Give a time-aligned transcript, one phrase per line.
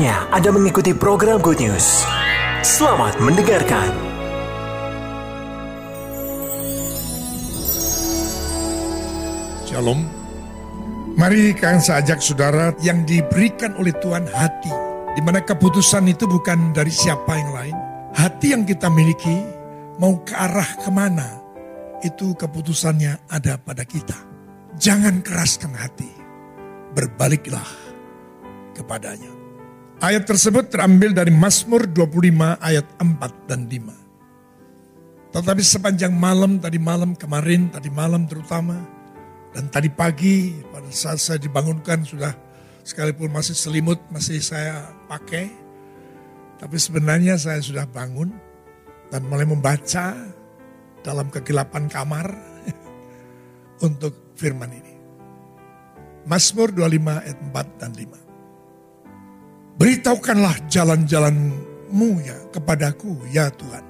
[0.00, 2.08] Saatnya Anda mengikuti program Good News.
[2.64, 3.92] Selamat mendengarkan.
[9.68, 10.08] Shalom.
[11.20, 14.72] Mari kalian saya ajak saudara yang diberikan oleh Tuhan hati.
[15.12, 17.76] Di mana keputusan itu bukan dari siapa yang lain.
[18.16, 19.36] Hati yang kita miliki
[20.00, 21.44] mau ke arah ke mana.
[22.00, 24.16] Itu keputusannya ada pada kita.
[24.80, 26.08] Jangan keraskan hati.
[26.96, 27.68] Berbaliklah
[28.72, 29.39] kepadanya.
[30.00, 35.36] Ayat tersebut terambil dari Mazmur 25 ayat 4 dan 5.
[35.36, 38.80] Tetapi sepanjang malam, tadi malam kemarin, tadi malam terutama,
[39.52, 42.32] dan tadi pagi pada saat saya dibangunkan sudah
[42.80, 45.52] sekalipun masih selimut masih saya pakai.
[46.56, 48.32] Tapi sebenarnya saya sudah bangun
[49.12, 50.16] dan mulai membaca
[51.04, 52.24] dalam kegelapan kamar
[53.86, 54.96] untuk firman ini.
[56.24, 56.88] Mazmur 25
[57.20, 58.29] ayat 4 dan 5.
[59.80, 63.80] Beritahukanlah jalan-jalanmu ya kepadaku ya Tuhan.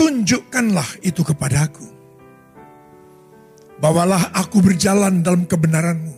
[0.00, 1.84] Tunjukkanlah itu kepadaku.
[3.84, 6.16] Bawalah aku berjalan dalam kebenaranmu.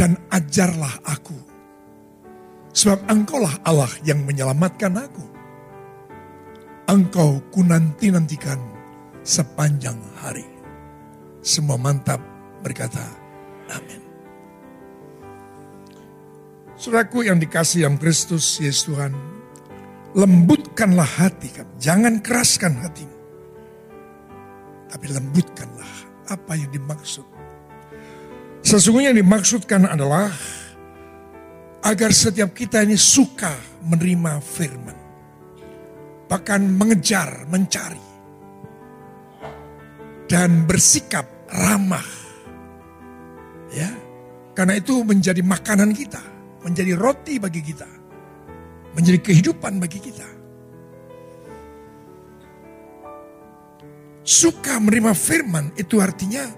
[0.00, 1.36] Dan ajarlah aku.
[2.72, 5.24] Sebab engkaulah Allah yang menyelamatkan aku.
[6.88, 8.58] Engkau ku nanti-nantikan
[9.20, 10.48] sepanjang hari.
[11.44, 12.18] Semua mantap
[12.64, 13.04] berkata,
[13.70, 14.03] amin.
[16.84, 19.16] Saudaraku yang dikasih yang Kristus Yesus Tuhan,
[20.12, 23.16] lembutkanlah hati kamu, jangan keraskan hatimu.
[24.92, 25.94] Tapi lembutkanlah
[26.28, 27.24] apa yang dimaksud.
[28.60, 30.28] Sesungguhnya yang dimaksudkan adalah
[31.88, 34.98] agar setiap kita ini suka menerima firman.
[36.28, 38.04] Bahkan mengejar, mencari.
[40.28, 42.04] Dan bersikap ramah.
[43.72, 43.88] Ya,
[44.52, 46.33] karena itu menjadi makanan kita
[46.64, 47.86] menjadi roti bagi kita,
[48.96, 50.28] menjadi kehidupan bagi kita.
[54.24, 56.48] Suka menerima firman itu artinya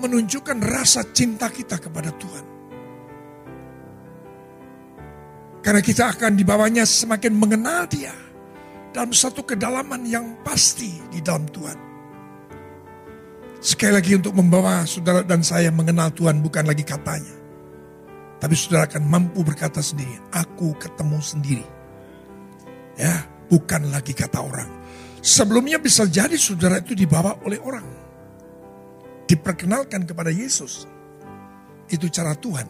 [0.00, 2.46] menunjukkan rasa cinta kita kepada Tuhan.
[5.60, 8.16] Karena kita akan dibawanya semakin mengenal dia
[8.90, 11.78] dalam satu kedalaman yang pasti di dalam Tuhan.
[13.62, 17.41] Sekali lagi untuk membawa saudara dan saya mengenal Tuhan bukan lagi katanya.
[18.42, 21.66] Tapi saudara akan mampu berkata sendiri, aku ketemu sendiri.
[22.98, 24.66] Ya, bukan lagi kata orang.
[25.22, 27.86] Sebelumnya bisa jadi saudara itu dibawa oleh orang.
[29.30, 30.90] Diperkenalkan kepada Yesus.
[31.86, 32.66] Itu cara Tuhan.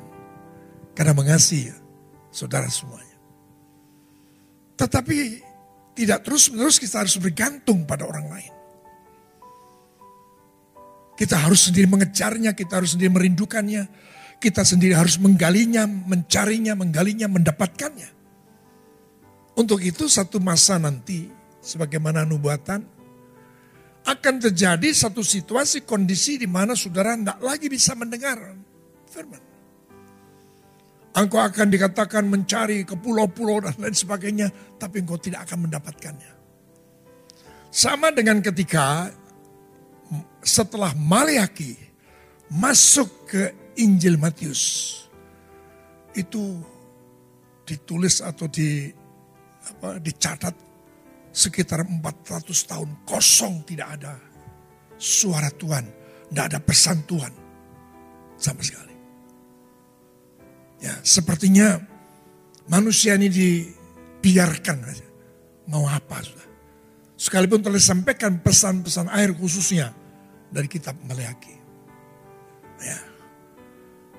[0.92, 1.72] Karena mengasihi
[2.28, 3.16] saudara semuanya.
[4.76, 5.16] Tetapi
[5.96, 8.52] tidak terus menerus kita harus bergantung pada orang lain.
[11.16, 13.88] Kita harus sendiri mengejarnya, kita harus sendiri merindukannya
[14.42, 18.10] kita sendiri harus menggalinya, mencarinya, menggalinya, mendapatkannya.
[19.54, 21.30] Untuk itu satu masa nanti,
[21.62, 22.82] sebagaimana nubuatan,
[24.02, 28.34] akan terjadi satu situasi kondisi di mana saudara tidak lagi bisa mendengar
[29.06, 29.42] firman.
[31.12, 34.48] Engkau akan dikatakan mencari ke pulau-pulau dan lain sebagainya,
[34.81, 36.32] tapi engkau tidak akan mendapatkannya.
[37.69, 39.12] Sama dengan ketika
[40.42, 41.76] setelah Maliaki
[42.48, 44.62] masuk ke Injil Matius
[46.12, 46.60] itu
[47.64, 48.92] ditulis atau di
[49.62, 50.54] apa, dicatat
[51.32, 54.12] sekitar 400 tahun kosong tidak ada
[55.00, 55.84] suara Tuhan,
[56.28, 57.32] tidak ada pesan Tuhan
[58.36, 58.94] sama sekali.
[60.82, 61.78] Ya, sepertinya
[62.66, 65.08] manusia ini dibiarkan aja.
[65.70, 66.48] Mau apa sudah.
[67.14, 69.94] Sekalipun telah disampaikan pesan-pesan air khususnya
[70.50, 71.54] dari kitab Maleaki.
[72.82, 72.98] Ya,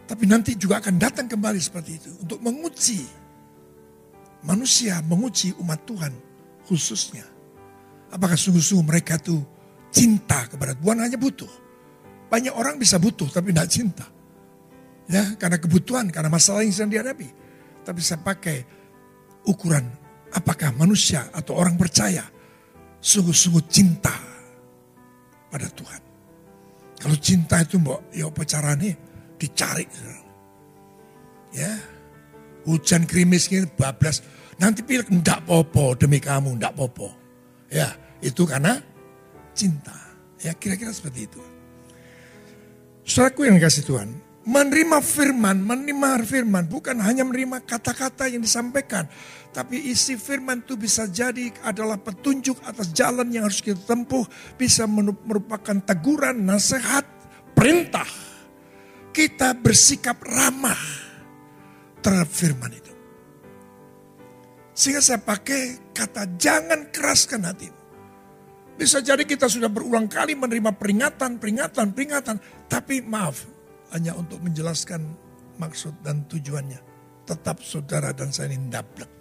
[0.04, 2.10] tapi nanti juga akan datang kembali seperti itu.
[2.20, 3.04] Untuk menguji
[4.44, 6.14] manusia, menguji umat Tuhan
[6.68, 7.24] khususnya.
[8.14, 9.42] Apakah sungguh-sungguh mereka tuh
[9.90, 11.50] cinta kepada Tuhan hanya butuh.
[12.30, 14.06] Banyak orang bisa butuh tapi tidak cinta.
[15.04, 17.28] Ya, karena kebutuhan, karena masalah yang sedang dihadapi.
[17.84, 18.64] Tapi saya pakai
[19.44, 19.84] ukuran
[20.32, 22.24] apakah manusia atau orang percaya
[23.04, 24.16] sungguh-sungguh cinta
[25.52, 26.02] pada Tuhan.
[27.04, 28.96] Kalau cinta itu mbok, ya apa caranya?
[29.44, 29.84] Dicari.
[31.52, 31.76] Ya,
[32.64, 34.24] hujan krimis ini bablas.
[34.56, 37.12] Nanti pilih ndak popo demi kamu, ndak popo.
[37.68, 37.92] Ya,
[38.24, 38.80] itu karena
[39.52, 40.16] cinta.
[40.40, 41.42] Ya, kira-kira seperti itu.
[43.04, 44.10] Saudaraku yang kasih Tuhan,
[44.44, 49.08] Menerima firman, menerima firman bukan hanya menerima kata-kata yang disampaikan.
[49.56, 54.28] Tapi isi firman itu bisa jadi adalah petunjuk atas jalan yang harus kita tempuh.
[54.60, 57.08] Bisa merupakan teguran, nasihat,
[57.56, 58.04] perintah.
[59.14, 60.82] Kita bersikap ramah
[62.02, 62.94] terhadap firman itu.
[64.74, 67.82] Sehingga saya pakai kata jangan keraskan hatimu.
[68.74, 72.42] Bisa jadi kita sudah berulang kali menerima peringatan, peringatan, peringatan.
[72.66, 73.46] Tapi maaf,
[73.94, 75.06] hanya untuk menjelaskan
[75.62, 76.82] maksud dan tujuannya.
[77.24, 79.14] Tetap saudara dan saya ini ndablek.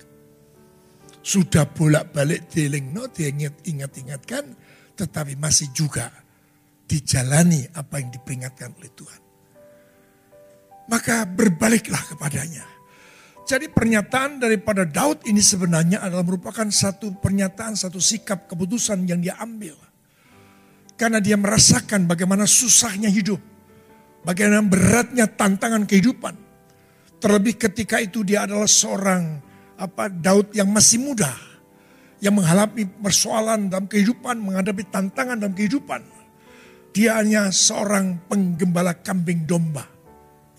[1.22, 4.56] Sudah bolak-balik dealing no, diingat-ingatkan,
[4.96, 6.10] tetapi masih juga
[6.88, 9.31] dijalani apa yang diperingatkan oleh Tuhan.
[10.92, 12.68] Maka berbaliklah kepadanya.
[13.48, 19.40] Jadi pernyataan daripada Daud ini sebenarnya adalah merupakan satu pernyataan, satu sikap keputusan yang dia
[19.40, 19.74] ambil.
[21.00, 23.40] Karena dia merasakan bagaimana susahnya hidup
[24.22, 26.34] Bagaimana beratnya tantangan kehidupan.
[27.18, 29.42] Terlebih ketika itu dia adalah seorang
[29.78, 31.30] apa Daud yang masih muda.
[32.22, 36.06] Yang menghadapi persoalan dalam kehidupan, menghadapi tantangan dalam kehidupan.
[36.94, 39.82] Dia hanya seorang penggembala kambing domba.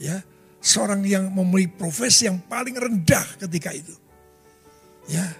[0.03, 0.19] Ya,
[0.59, 3.95] seorang yang memiliki profesi yang paling rendah ketika itu.
[5.07, 5.31] Ya,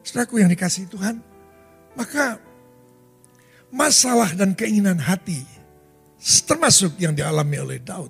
[0.00, 1.20] saudaraku yang dikasih Tuhan,
[1.92, 2.40] maka
[3.68, 5.44] masalah dan keinginan hati
[6.48, 8.08] termasuk yang dialami oleh Daud,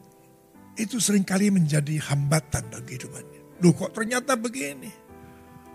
[0.79, 3.59] itu sering kali menjadi hambatan dalam kehidupannya.
[3.59, 4.91] Loh kok ternyata begini?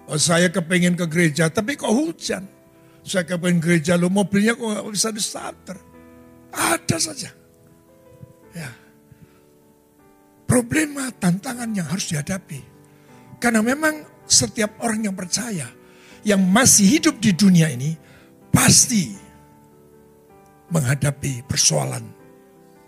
[0.08, 2.48] Oh saya kepengen ke gereja, tapi kok hujan?
[3.04, 5.78] Saya kepengen gereja, lo mobilnya kok gak bisa di starter?
[6.56, 7.30] Ada saja.
[8.56, 8.89] Ya.
[10.50, 12.58] Problema, tantangan yang harus dihadapi.
[13.38, 15.70] Karena memang setiap orang yang percaya,
[16.26, 17.94] yang masih hidup di dunia ini,
[18.50, 19.14] pasti
[20.74, 22.02] menghadapi persoalan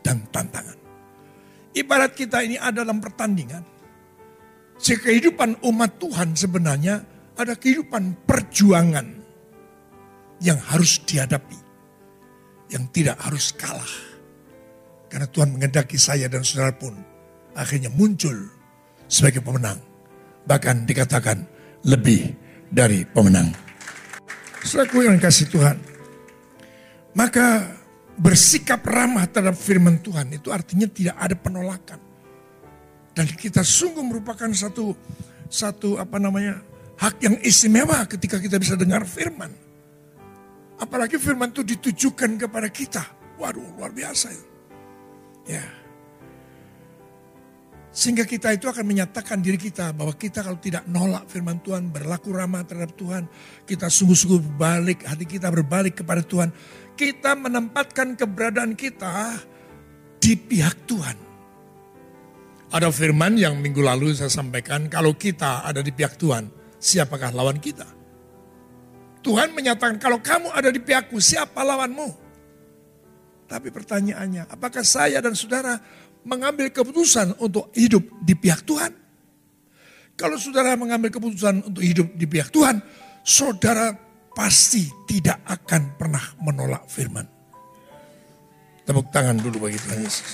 [0.02, 0.78] dan tantangan.
[1.78, 3.62] Ibarat kita ini ada dalam pertandingan.
[4.82, 7.06] Kehidupan umat Tuhan sebenarnya
[7.38, 9.06] ada kehidupan perjuangan
[10.42, 11.62] yang harus dihadapi.
[12.74, 13.96] Yang tidak harus kalah.
[15.12, 17.11] Karena Tuhan mengendaki saya dan saudara pun
[17.56, 18.36] akhirnya muncul
[19.12, 19.80] sebagai pemenang.
[20.48, 21.44] Bahkan dikatakan
[21.86, 22.34] lebih
[22.72, 23.52] dari pemenang.
[24.62, 25.78] Saudaraku yang kasih Tuhan.
[27.12, 27.76] Maka
[28.16, 32.00] bersikap ramah terhadap firman Tuhan itu artinya tidak ada penolakan.
[33.12, 34.96] Dan kita sungguh merupakan satu
[35.52, 36.64] satu apa namanya
[36.96, 39.52] hak yang istimewa ketika kita bisa dengar firman.
[40.80, 43.04] Apalagi firman itu ditujukan kepada kita.
[43.38, 44.48] Waduh, luar biasa itu.
[45.52, 45.81] Ya.
[47.92, 52.32] Sehingga kita itu akan menyatakan diri kita bahwa kita kalau tidak nolak firman Tuhan, berlaku
[52.32, 53.28] ramah terhadap Tuhan,
[53.68, 56.56] kita sungguh-sungguh berbalik, hati kita berbalik kepada Tuhan,
[56.96, 59.44] kita menempatkan keberadaan kita
[60.24, 61.18] di pihak Tuhan.
[62.72, 66.48] Ada firman yang minggu lalu saya sampaikan, kalau kita ada di pihak Tuhan,
[66.80, 67.84] siapakah lawan kita?
[69.20, 72.10] Tuhan menyatakan, kalau kamu ada di pihakku, siapa lawanmu?
[73.52, 75.76] Tapi pertanyaannya, apakah saya dan saudara
[76.28, 78.92] mengambil keputusan untuk hidup di pihak Tuhan?
[80.18, 82.78] Kalau saudara mengambil keputusan untuk hidup di pihak Tuhan,
[83.26, 83.96] saudara
[84.32, 87.26] pasti tidak akan pernah menolak firman.
[88.86, 90.32] Tepuk tangan dulu bagi Tuhan Yesus.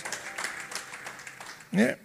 [1.71, 1.95] Ya.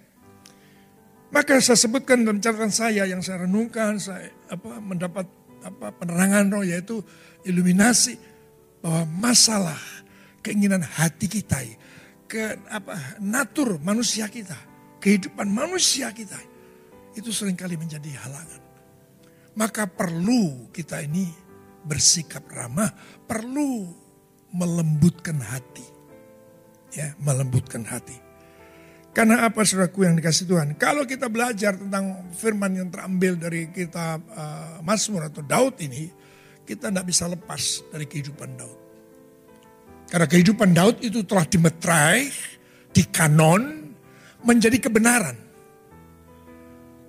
[1.33, 5.25] Maka saya sebutkan dalam catatan saya yang saya renungkan, saya apa mendapat
[5.63, 7.01] apa penerangan roh yaitu
[7.47, 8.21] iluminasi
[8.85, 9.79] bahwa masalah
[10.45, 11.63] keinginan hati kita,
[12.33, 14.57] ke apa natur manusia kita,
[15.05, 16.41] kehidupan manusia kita
[17.13, 18.65] itu sering kali menjadi halangan.
[19.53, 21.29] Maka perlu kita ini
[21.85, 22.89] bersikap ramah,
[23.29, 23.85] perlu
[24.57, 25.85] melembutkan hati.
[26.97, 28.17] Ya, melembutkan hati.
[29.13, 30.69] Karena apa saudaraku yang dikasih Tuhan?
[30.81, 36.09] Kalau kita belajar tentang firman yang terambil dari kitab uh, Mazmur atau Daud ini,
[36.65, 38.82] kita tidak bisa lepas dari kehidupan Daud.
[40.13, 42.29] Karena kehidupan Daud itu telah dimetrai,
[42.93, 43.97] dikanon,
[44.45, 45.41] menjadi kebenaran.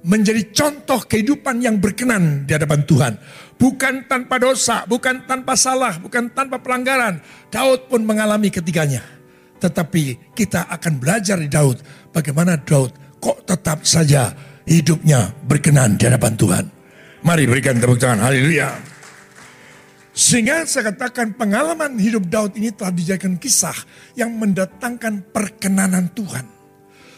[0.07, 3.13] Menjadi contoh kehidupan yang berkenan di hadapan Tuhan
[3.63, 7.23] bukan tanpa dosa, bukan tanpa salah, bukan tanpa pelanggaran.
[7.47, 8.99] Daud pun mengalami ketiganya.
[9.63, 11.79] Tetapi kita akan belajar di Daud
[12.11, 12.91] bagaimana Daud
[13.23, 14.35] kok tetap saja
[14.67, 16.65] hidupnya berkenan di hadapan Tuhan.
[17.23, 18.27] Mari berikan tepuk tangan.
[18.27, 18.92] Haleluya.
[20.13, 23.73] Sehingga saya katakan pengalaman hidup Daud ini telah dijadikan kisah
[24.13, 26.45] yang mendatangkan perkenanan Tuhan.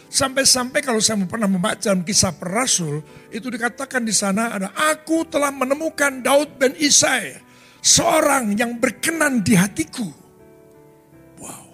[0.08, 5.52] Sampai-sampai kalau saya pernah membaca dalam kisah perasul, itu dikatakan di sana ada, aku telah
[5.52, 7.36] menemukan Daud ben Isai,
[7.84, 10.08] seorang yang berkenan di hatiku.
[11.36, 11.68] Wow.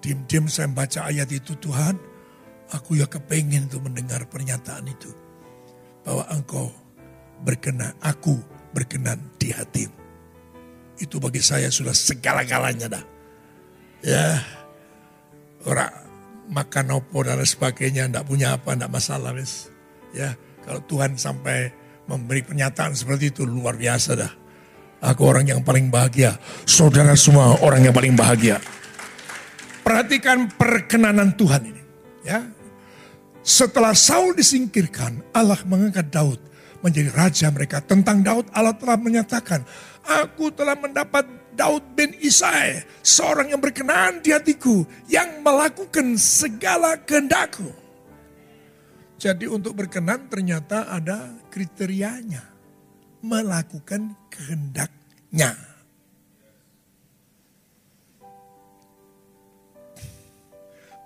[0.00, 2.00] Diam-diam saya baca ayat itu Tuhan,
[2.72, 5.12] aku ya kepengen untuk mendengar pernyataan itu.
[6.08, 6.72] Bahwa engkau
[7.44, 8.40] berkenan, aku
[8.72, 9.96] berkenan di hatimu.
[10.98, 13.04] Itu bagi saya sudah segala-galanya dah.
[14.02, 14.42] Ya,
[15.66, 15.90] orang
[16.50, 19.70] makan opo dan sebagainya, ndak punya apa, ndak masalah wes.
[20.14, 20.34] Ya,
[20.64, 21.70] kalau Tuhan sampai
[22.08, 24.32] memberi pernyataan seperti itu luar biasa dah.
[24.98, 26.34] Aku orang yang paling bahagia.
[26.66, 28.58] Saudara semua orang yang paling bahagia.
[29.86, 31.82] Perhatikan perkenanan Tuhan ini.
[32.26, 32.42] Ya.
[33.46, 36.42] Setelah Saul disingkirkan, Allah mengangkat Daud
[36.84, 37.82] menjadi raja mereka.
[37.82, 39.62] Tentang Daud, Allah telah menyatakan,
[40.08, 41.26] Aku telah mendapat
[41.58, 47.68] Daud bin Isai, seorang yang berkenan di hatiku, yang melakukan segala kehendakku.
[49.18, 52.46] Jadi untuk berkenan ternyata ada kriterianya.
[53.18, 55.58] Melakukan kehendaknya.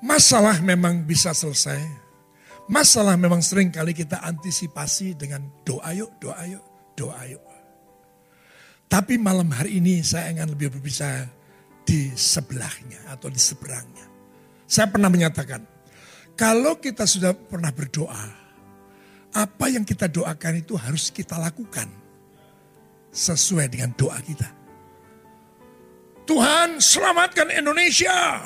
[0.05, 2.01] Masalah memang bisa selesai.
[2.71, 6.62] Masalah memang sering kali kita antisipasi dengan doa yuk, doa yuk,
[6.95, 7.42] doa yuk.
[8.87, 11.25] Tapi malam hari ini saya ingin lebih berbicara
[11.83, 14.04] di sebelahnya atau di seberangnya.
[14.69, 15.64] Saya pernah menyatakan,
[16.37, 18.25] kalau kita sudah pernah berdoa,
[19.33, 21.88] apa yang kita doakan itu harus kita lakukan
[23.12, 24.49] sesuai dengan doa kita.
[26.28, 28.45] Tuhan selamatkan Indonesia.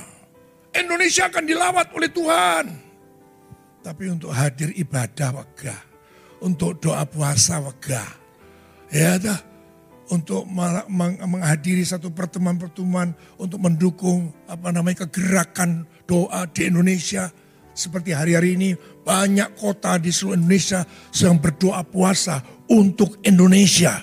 [0.75, 2.86] Indonesia akan dilawat oleh Tuhan.
[3.87, 5.79] Tapi untuk hadir ibadah wegah.
[6.43, 8.11] Untuk doa puasa wegah.
[8.91, 9.39] Ya dah.
[10.11, 10.43] Untuk
[11.23, 17.31] menghadiri satu pertemuan-pertemuan untuk mendukung apa namanya kegerakan doa di Indonesia.
[17.79, 18.75] Seperti hari-hari ini
[19.07, 20.83] banyak kota di seluruh Indonesia
[21.15, 24.03] sedang berdoa puasa untuk Indonesia.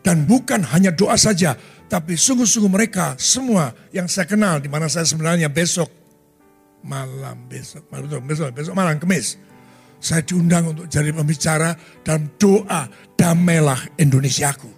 [0.00, 1.52] Dan bukan hanya doa saja,
[1.88, 5.95] tapi sungguh-sungguh mereka semua yang saya kenal di mana saya sebenarnya besok
[6.84, 9.40] malam besok malam besok besok malam kemis
[9.96, 11.72] saya diundang untuk jadi pembicara
[12.04, 12.84] dan doa
[13.16, 14.68] damailah Indonesiaku.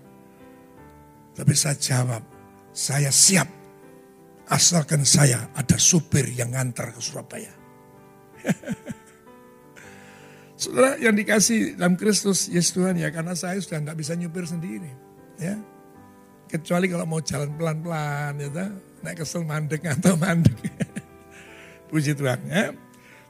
[1.34, 2.22] Tapi saya jawab,
[2.74, 3.46] saya siap
[4.50, 7.52] asalkan saya ada supir yang ngantar ke Surabaya.
[10.58, 14.90] Saudara yang dikasih dalam Kristus Yesus Tuhan ya karena saya sudah nggak bisa nyupir sendiri.
[15.38, 15.54] Ya,
[16.50, 18.48] Kecuali kalau mau jalan pelan-pelan, ya
[19.04, 20.56] naik kesel mandek atau mandek.
[21.88, 22.40] Puji Tuhan.
[22.48, 22.72] Ya.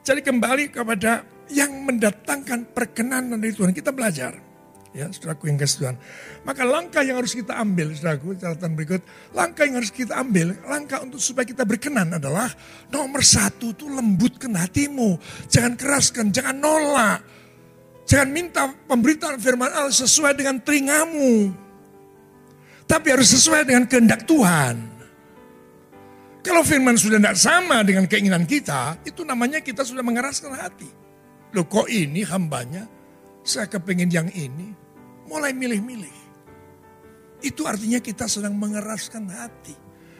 [0.03, 3.73] Jadi kembali kepada yang mendatangkan perkenanan dari Tuhan.
[3.73, 4.49] Kita belajar.
[4.89, 5.95] Ya, saudaraku yang kasih Tuhan.
[6.41, 9.01] Maka langkah yang harus kita ambil, saudaraku, catatan berikut.
[9.37, 12.49] Langkah yang harus kita ambil, langkah untuk supaya kita berkenan adalah
[12.89, 15.21] nomor satu itu lembutkan hatimu.
[15.45, 17.21] Jangan keraskan, jangan nolak.
[18.09, 21.53] Jangan minta pemberitaan firman Allah sesuai dengan telingamu.
[22.89, 24.98] Tapi harus sesuai dengan kehendak Tuhan.
[26.39, 30.87] Kalau firman sudah tidak sama dengan keinginan kita, itu namanya kita sudah mengeraskan hati.
[31.51, 32.87] Loh kok ini hambanya,
[33.43, 34.71] saya kepingin yang ini,
[35.27, 36.15] mulai milih-milih.
[37.43, 39.75] Itu artinya kita sedang mengeraskan hati.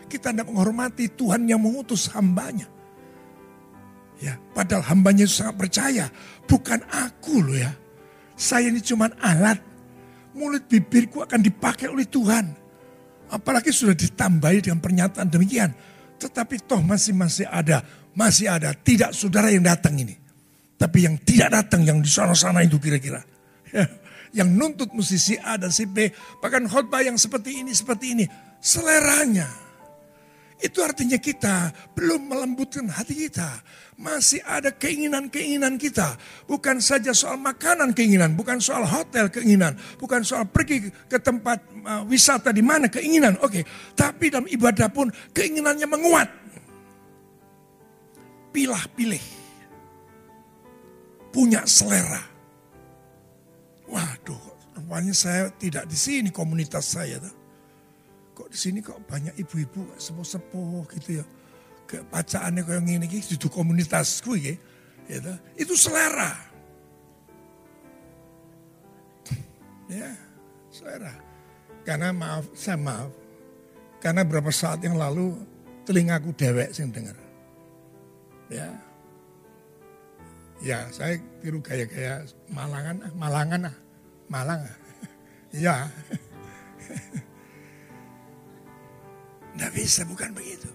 [0.09, 2.67] Kita tidak menghormati Tuhan yang mengutus hambanya.
[4.19, 6.05] Ya, padahal hambanya sangat percaya,
[6.43, 7.71] bukan aku loh ya.
[8.35, 9.59] Saya ini cuma alat
[10.33, 12.55] mulut bibirku akan dipakai oleh Tuhan.
[13.29, 15.71] Apalagi sudah ditambahi dengan pernyataan demikian.
[16.19, 17.79] Tetapi toh masih masih ada,
[18.11, 18.75] masih ada.
[18.75, 20.15] Tidak saudara yang datang ini.
[20.75, 23.23] Tapi yang tidak datang, yang di sana-sana itu kira-kira.
[24.37, 26.11] yang nuntut musisi A dan si B.
[26.39, 28.25] Bahkan khotbah yang seperti ini, seperti ini.
[28.59, 29.68] Seleranya.
[30.59, 33.63] Itu artinya kita belum melembutkan hati kita.
[33.95, 36.19] Masih ada keinginan-keinginan kita.
[36.51, 42.03] Bukan saja soal makanan keinginan, bukan soal hotel keinginan, bukan soal pergi ke tempat uh,
[42.11, 43.39] wisata di mana keinginan.
[43.39, 43.63] Oke, okay.
[43.95, 46.27] tapi dalam ibadah pun keinginannya menguat.
[48.51, 49.25] Pilah-pilih.
[51.31, 52.19] Punya selera.
[53.87, 57.21] Waduh, rupanya saya tidak di sini komunitas saya.
[57.23, 57.38] Tuh
[58.39, 61.25] kok di sini kok banyak ibu-ibu sepuh-sepuh gitu ya.
[61.83, 64.55] Kayak bacaannya kayak gini gitu itu komunitasku ya.
[65.11, 65.33] Gitu.
[65.59, 66.31] Itu selera.
[69.91, 70.15] ya,
[70.71, 71.11] selera.
[71.83, 73.11] Karena maaf, saya maaf.
[73.99, 75.35] Karena beberapa saat yang lalu
[75.83, 77.17] telingaku dewek sing dengar.
[78.47, 78.71] Ya.
[80.59, 83.75] Ya, saya tiru gaya-gaya Malangan, ah, Malangan ah.
[84.31, 84.77] Malang ah.
[85.65, 85.75] Ya.
[89.53, 90.69] Tidak bisa, bukan begitu.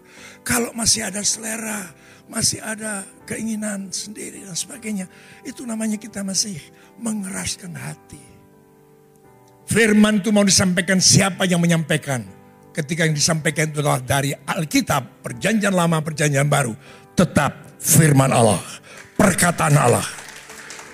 [0.45, 1.89] Kalau masih ada selera,
[2.29, 5.07] masih ada keinginan sendiri dan sebagainya.
[5.47, 6.59] Itu namanya kita masih
[7.01, 8.21] mengeraskan hati.
[9.65, 12.45] Firman itu mau disampaikan siapa yang menyampaikan?
[12.75, 16.75] ketika yang disampaikan itu adalah dari Alkitab, perjanjian lama, perjanjian baru.
[17.15, 18.59] Tetap firman Allah,
[19.15, 20.03] perkataan Allah,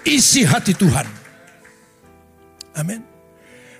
[0.04, 1.08] isi hati Tuhan.
[2.76, 3.00] Amin.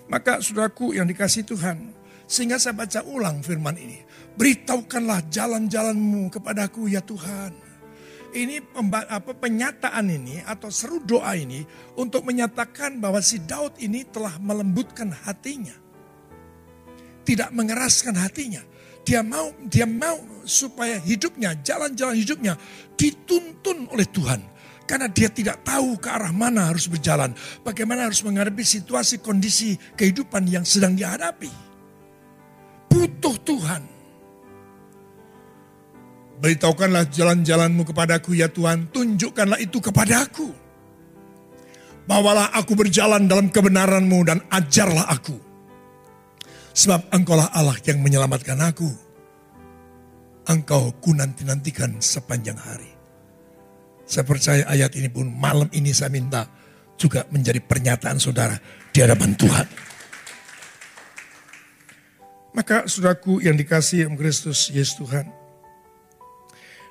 [0.09, 1.93] Maka saudaraku yang dikasih Tuhan,
[2.31, 3.99] sehingga saya baca ulang firman ini.
[4.39, 7.51] Beritahukanlah jalan-jalanmu kepadaku ya Tuhan.
[8.31, 8.63] Ini
[9.11, 11.67] apa penyataan ini atau seru doa ini
[11.99, 15.75] untuk menyatakan bahwa si Daud ini telah melembutkan hatinya
[17.31, 18.63] tidak mengeraskan hatinya.
[19.07, 22.59] Dia mau dia mau supaya hidupnya, jalan-jalan hidupnya
[22.99, 24.43] dituntun oleh Tuhan.
[24.85, 27.31] Karena dia tidak tahu ke arah mana harus berjalan.
[27.63, 31.70] Bagaimana harus menghadapi situasi kondisi kehidupan yang sedang dihadapi.
[32.91, 33.83] Butuh Tuhan.
[36.41, 38.91] Beritahukanlah jalan-jalanmu kepadaku ya Tuhan.
[38.91, 40.51] Tunjukkanlah itu kepadaku.
[42.05, 45.51] Bawalah aku berjalan dalam kebenaranmu dan ajarlah aku
[46.71, 48.89] Sebab engkaulah Allah yang menyelamatkan aku.
[50.49, 52.91] Engkau ku nanti-nantikan sepanjang hari.
[54.07, 56.47] Saya percaya ayat ini pun malam ini saya minta
[56.99, 58.59] juga menjadi pernyataan saudara
[58.91, 59.67] di hadapan Tuhan.
[62.51, 65.31] Maka saudaraku yang dikasih Kristus Yesus Tuhan.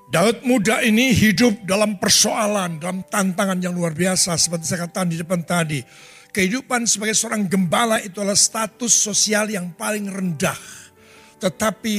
[0.10, 4.34] Daud muda ini hidup dalam persoalan, dalam tantangan yang luar biasa.
[4.40, 5.80] Seperti saya katakan di depan tadi
[6.30, 10.58] Kehidupan sebagai seorang gembala itu adalah status sosial yang paling rendah.
[11.42, 11.96] Tetapi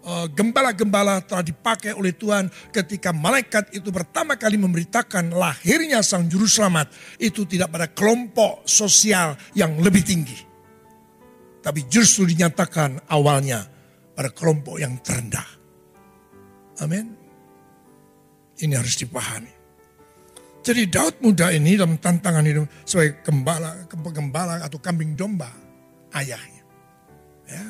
[0.00, 6.48] eh, gembala-gembala telah dipakai oleh Tuhan ketika malaikat itu pertama kali memberitakan lahirnya sang juru
[6.48, 6.88] selamat
[7.20, 10.45] itu tidak pada kelompok sosial yang lebih tinggi.
[11.66, 13.66] Tapi justru dinyatakan awalnya
[14.14, 15.42] pada kelompok yang terendah.
[16.78, 17.10] Amin.
[18.62, 19.50] Ini harus dipahami.
[20.62, 25.50] Jadi Daud muda ini dalam tantangan itu sebagai gembala, gembala atau kambing domba
[26.14, 26.62] ayahnya.
[27.50, 27.66] Ya.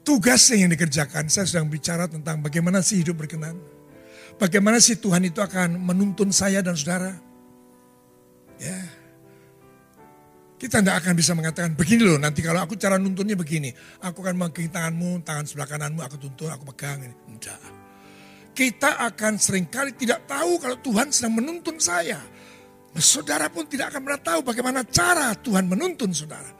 [0.00, 3.60] Tugasnya yang dikerjakan, saya sedang bicara tentang bagaimana sih hidup berkenan.
[4.40, 7.12] Bagaimana sih Tuhan itu akan menuntun saya dan saudara.
[8.56, 8.99] Ya.
[10.60, 13.72] Kita tidak akan bisa mengatakan begini loh nanti kalau aku cara nuntunnya begini.
[14.04, 17.00] Aku akan memegang tanganmu, tangan sebelah kananmu aku tuntun, aku pegang.
[17.00, 17.80] Tidak
[18.60, 22.20] kita akan sering kali tidak tahu kalau Tuhan sedang menuntun saya.
[22.98, 26.50] Saudara pun tidak akan pernah tahu bagaimana cara Tuhan menuntun saudara.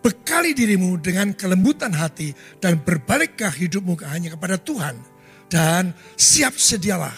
[0.00, 4.96] Bekali dirimu dengan kelembutan hati dan berbaliklah hidupmu hanya kepada Tuhan.
[5.46, 7.14] Dan siap sedialah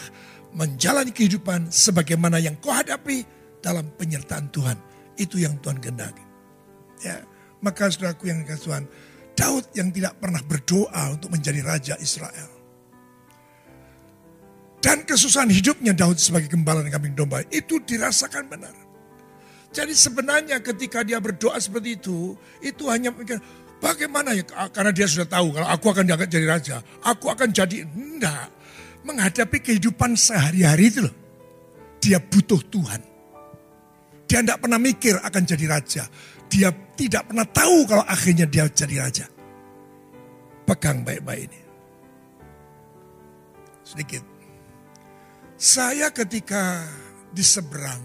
[0.52, 3.24] menjalani kehidupan sebagaimana yang kau hadapi
[3.64, 4.87] dalam penyertaan Tuhan.
[5.18, 6.24] Itu yang Tuhan kehendaki.
[7.02, 7.26] Ya,
[7.60, 8.84] maka saudaraku yang dikasih Tuhan,
[9.34, 12.58] Daud yang tidak pernah berdoa untuk menjadi raja Israel
[14.78, 18.74] dan kesusahan hidupnya Daud sebagai gembala dan kambing domba itu dirasakan benar.
[19.74, 22.32] Jadi sebenarnya ketika dia berdoa seperti itu,
[22.64, 23.36] itu hanya mikir,
[23.82, 27.84] bagaimana ya, karena dia sudah tahu kalau aku akan diangkat jadi raja, aku akan jadi,
[27.84, 28.48] enggak.
[29.04, 31.14] Menghadapi kehidupan sehari-hari itu loh,
[32.00, 33.00] dia butuh Tuhan.
[34.28, 36.04] Dia tidak pernah mikir akan jadi raja.
[36.48, 39.26] Dia tidak pernah tahu kalau akhirnya dia jadi raja.
[40.68, 41.60] Pegang baik-baik ini.
[43.88, 44.38] Sedikit
[45.58, 46.86] saya ketika
[47.34, 47.98] di seberang,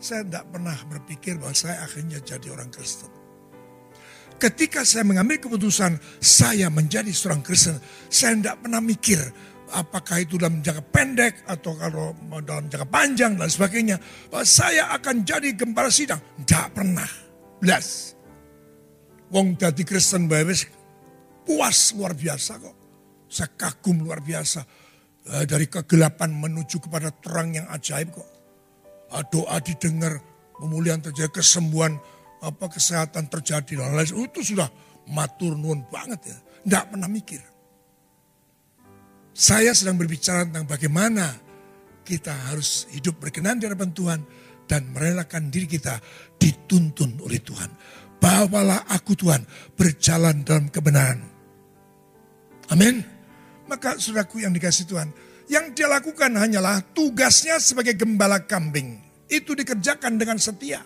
[0.00, 3.12] saya tidak pernah berpikir bahwa saya akhirnya jadi orang Kristen.
[4.40, 7.76] Ketika saya mengambil keputusan saya menjadi seorang Kristen,
[8.08, 9.20] saya tidak pernah mikir
[9.72, 13.96] apakah itu dalam jangka pendek atau kalau dalam jangka panjang dan sebagainya.
[14.30, 16.20] Bahwa saya akan jadi gembala sidang.
[16.42, 17.08] Tidak pernah.
[17.58, 18.14] Belas.
[19.32, 20.66] Wong jadi Kristen bebas
[21.42, 22.76] puas luar biasa kok.
[23.26, 24.86] Saya kagum luar biasa
[25.26, 28.28] Eh, dari kegelapan menuju kepada terang yang ajaib kok.
[29.10, 30.22] Ah, doa didengar,
[30.54, 31.98] pemulihan terjadi, kesembuhan,
[32.38, 33.74] apa kesehatan terjadi.
[34.06, 34.70] Itu sudah
[35.10, 36.38] matur nuwun banget ya.
[36.62, 37.42] Tidak pernah mikir.
[39.36, 41.28] Saya sedang berbicara tentang bagaimana
[42.08, 44.20] kita harus hidup berkenan di hadapan Tuhan
[44.64, 46.00] dan merelakan diri kita
[46.40, 47.68] dituntun oleh Tuhan.
[48.16, 49.44] Bawalah aku Tuhan
[49.76, 51.20] berjalan dalam kebenaran.
[52.72, 53.04] Amin.
[53.68, 55.12] Maka saudaraku yang dikasih Tuhan,
[55.52, 59.04] yang dia lakukan hanyalah tugasnya sebagai gembala kambing.
[59.28, 60.80] Itu dikerjakan dengan setia.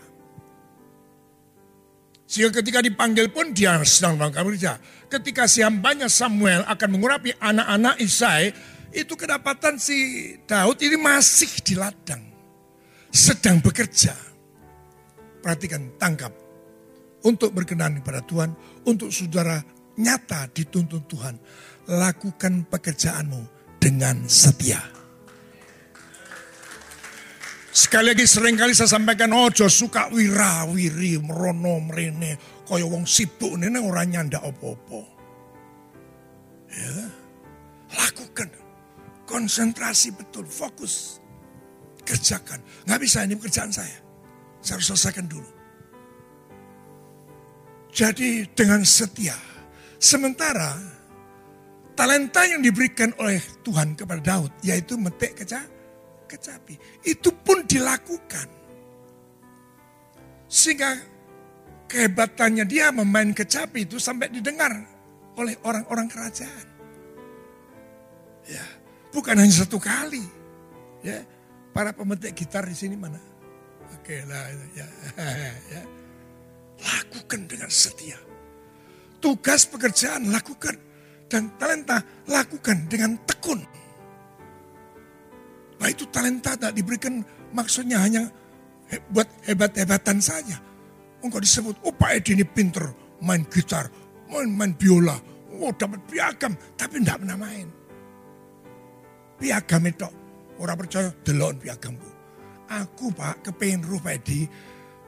[2.30, 4.78] Sehingga ketika dipanggil pun dia sedang melakukan kerja.
[5.10, 8.54] Ketika si hambanya Samuel akan mengurapi anak-anak Isai,
[8.94, 9.98] itu kedapatan si
[10.46, 12.22] Daud ini masih di ladang.
[13.10, 14.14] Sedang bekerja.
[15.42, 16.30] Perhatikan, tangkap.
[17.26, 18.54] Untuk berkenan kepada Tuhan,
[18.86, 19.58] untuk saudara
[19.98, 21.34] nyata dituntun Tuhan
[21.90, 23.42] lakukan pekerjaanmu
[23.82, 24.99] dengan setia.
[27.70, 32.35] Sekali lagi sering kali saya sampaikan ojo suka wirawiri merono merene
[32.66, 35.06] kaya wong sibuk ini orangnya ndak opo-opo.
[36.70, 37.06] Ya.
[37.94, 38.50] Lakukan.
[39.26, 41.22] Konsentrasi betul, fokus.
[42.02, 42.59] Kerjakan.
[42.87, 44.02] Nggak bisa ini pekerjaan saya.
[44.59, 45.50] Saya harus selesaikan dulu.
[47.94, 49.38] Jadi dengan setia.
[50.00, 50.74] Sementara
[51.94, 55.69] talenta yang diberikan oleh Tuhan kepada Daud yaitu metik keca,
[56.30, 57.02] kecapi.
[57.02, 58.46] Itu pun dilakukan.
[60.46, 60.94] Sehingga
[61.90, 64.70] kehebatannya dia memain kecapi itu sampai didengar
[65.34, 66.66] oleh orang-orang kerajaan.
[68.46, 68.62] Ya,
[69.10, 70.22] bukan hanya satu kali.
[71.02, 71.26] Ya,
[71.74, 73.18] para pemetik gitar di sini mana?
[73.94, 74.86] Oke lah, ya,
[75.74, 75.82] ya.
[76.80, 78.18] Lakukan dengan setia.
[79.20, 80.74] Tugas pekerjaan lakukan
[81.28, 83.60] dan talenta lakukan dengan tekun.
[85.80, 87.24] Nah itu talenta tak diberikan
[87.56, 88.28] maksudnya hanya
[89.10, 90.60] buat hebat-hebatan saja.
[91.20, 93.92] Engkau disebut, oh Pak Edi ini pinter main gitar,
[94.28, 95.20] main, main biola,
[95.60, 97.68] oh dapat piagam, tapi tidak pernah main.
[99.36, 100.08] Piagam itu,
[100.60, 102.08] orang percaya, delon piagamku.
[102.72, 104.48] Aku Pak, kepengen ruh Pak Edi,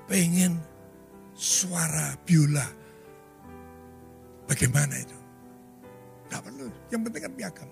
[0.04, 0.61] pengen
[1.32, 2.68] suara biola.
[4.44, 5.16] Bagaimana itu?
[6.28, 7.68] Tidak perlu, yang penting kan piagam.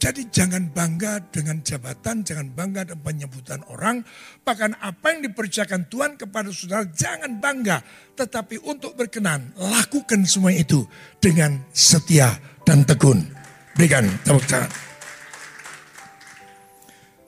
[0.00, 4.00] Jadi jangan bangga dengan jabatan, jangan bangga dengan penyebutan orang.
[4.40, 7.84] Bahkan apa yang dipercayakan Tuhan kepada saudara, jangan bangga.
[8.16, 10.88] Tetapi untuk berkenan, lakukan semua itu
[11.20, 12.32] dengan setia
[12.64, 13.28] dan tekun.
[13.76, 14.72] Berikan tepuk tangan.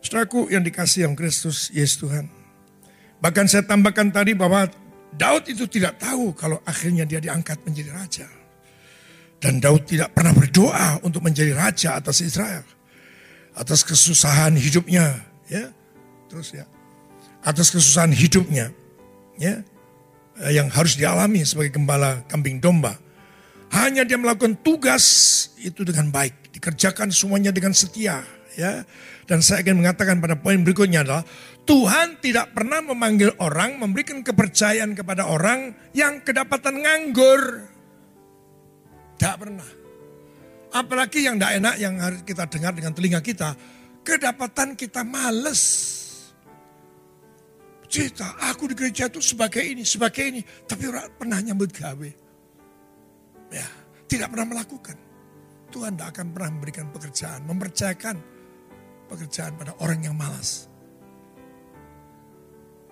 [0.01, 2.25] Saudaraku yang dikasih yang Kristus, Yesus Tuhan.
[3.21, 4.65] Bahkan saya tambahkan tadi bahwa
[5.13, 8.29] Daud itu tidak tahu kalau akhirnya dia diangkat menjadi raja.
[9.43, 12.63] Dan Daud tidak pernah berdoa untuk menjadi raja atas Israel.
[13.59, 15.19] Atas kesusahan hidupnya.
[15.51, 15.67] ya
[16.31, 16.65] Terus ya.
[17.43, 18.71] Atas kesusahan hidupnya.
[19.43, 19.67] ya
[20.47, 22.95] Yang harus dialami sebagai gembala kambing domba.
[23.75, 25.03] Hanya dia melakukan tugas
[25.59, 26.55] itu dengan baik.
[26.55, 28.23] Dikerjakan semuanya dengan setia.
[28.55, 28.87] ya
[29.27, 31.27] Dan saya akan mengatakan pada poin berikutnya adalah
[31.67, 37.72] Tuhan tidak pernah memanggil orang, memberikan kepercayaan kepada orang yang kedapatan nganggur.
[39.23, 39.71] Tidak pernah.
[40.75, 43.55] Apalagi yang tidak enak yang harus kita dengar dengan telinga kita.
[44.03, 45.63] Kedapatan kita males.
[47.87, 50.43] Cerita, aku di gereja itu sebagai ini, sebagai ini.
[50.43, 52.11] Tapi orang pernah nyambut gawe.
[53.55, 53.69] Ya,
[54.11, 54.99] tidak pernah melakukan.
[55.71, 58.17] Tuhan tidak akan pernah memberikan pekerjaan, mempercayakan
[59.07, 60.67] pekerjaan pada orang yang malas.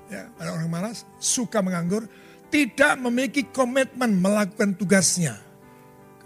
[0.07, 2.07] Ya, pada orang malas, suka menganggur,
[2.55, 5.50] tidak memiliki komitmen melakukan tugasnya.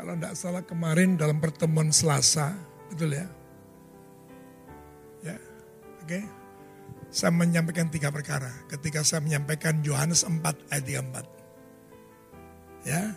[0.05, 2.53] Kalau tidak salah kemarin dalam pertemuan Selasa,
[2.93, 3.25] betul ya?
[5.25, 5.33] Ya,
[6.05, 6.05] oke.
[6.05, 6.21] Okay.
[7.09, 8.53] Saya menyampaikan tiga perkara.
[8.69, 10.85] Ketika saya menyampaikan Yohanes 4 ayat
[12.85, 12.85] 34.
[12.85, 13.17] Ya,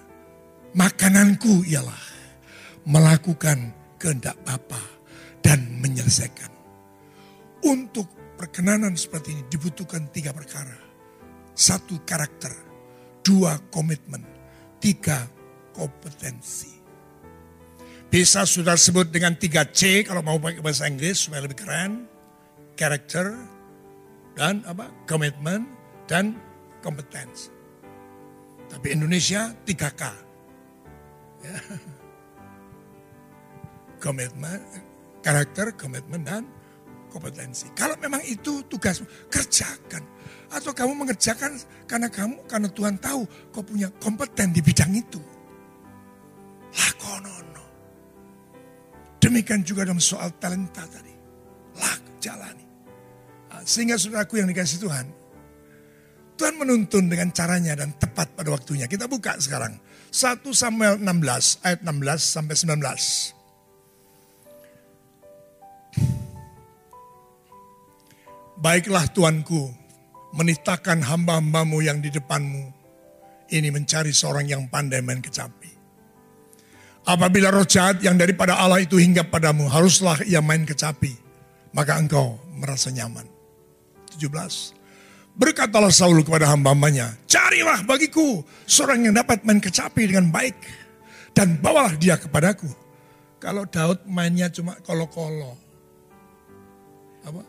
[0.80, 2.00] makananku ialah
[2.88, 4.80] melakukan kehendak Bapa
[5.43, 6.56] dan menyelesaikan.
[7.67, 8.08] Untuk
[8.39, 10.80] perkenanan seperti ini dibutuhkan tiga perkara.
[11.52, 12.56] Satu karakter,
[13.28, 14.23] dua komitmen,
[14.80, 15.28] tiga
[15.76, 16.76] kompetensi.
[18.08, 22.08] Bisa sudah sebut dengan 3C kalau mau pakai bahasa Inggris supaya lebih keren.
[22.80, 23.36] Character
[24.38, 24.88] dan apa?
[25.04, 25.67] Komitmen
[26.08, 26.39] dan
[26.80, 27.52] kompetensi.
[28.72, 30.04] Tapi Indonesia 3K.
[31.43, 31.56] Ya.
[33.98, 34.62] Komitmen,
[35.26, 36.46] karakter, komitmen dan
[37.10, 37.65] kompetensi.
[37.74, 40.06] Kalau memang itu tugas kerjakan.
[40.48, 45.20] Atau kamu mengerjakan karena kamu karena Tuhan tahu kau punya kompeten di bidang itu.
[46.72, 47.46] Lakonon.
[49.17, 51.13] Demikian juga dalam soal talenta tadi.
[51.77, 52.65] Lak, jalani.
[53.53, 55.06] Ah, sehingga saudaraku yang dikasih Tuhan.
[56.38, 58.86] Tuhan menuntun dengan caranya dan tepat pada waktunya.
[58.86, 59.82] Kita buka sekarang.
[60.13, 63.34] 1 Samuel 16 ayat 16 sampai 19.
[68.58, 69.69] Baiklah Tuanku,
[70.34, 72.73] menitakan hamba-hambamu yang di depanmu.
[73.49, 75.57] Ini mencari seorang yang pandai main kecapi.
[77.08, 81.15] Apabila roh jahat yang daripada Allah itu hingga padamu, haruslah ia main kecapi.
[81.72, 83.24] Maka engkau merasa nyaman.
[84.20, 84.76] 17.
[85.39, 90.60] Berkatalah Saul kepada hamba-hambanya, carilah bagiku seorang yang dapat main kecapi dengan baik.
[91.32, 92.67] Dan bawalah dia kepadaku.
[93.39, 95.54] Kalau Daud mainnya cuma kolo-kolo.
[97.24, 97.46] Apa?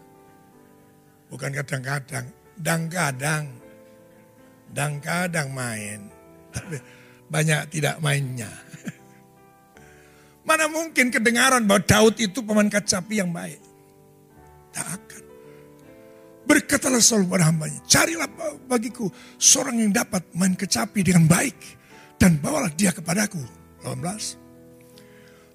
[1.34, 3.48] Bukan kadang-kadang, dang-kadang.
[4.70, 6.12] Dang-kadang main.
[6.52, 6.76] Tapi
[7.32, 8.52] banyak tidak mainnya.
[10.48, 13.60] Mana mungkin kedengaran bahwa Daud itu pemain kacapi yang baik.
[14.72, 15.22] Tak akan.
[16.48, 18.24] Berkatalah Saul pada hambanya, carilah
[18.64, 21.76] bagiku seorang yang dapat main kecapi dengan baik.
[22.16, 23.44] Dan bawalah dia kepadaku.
[23.84, 24.48] 18.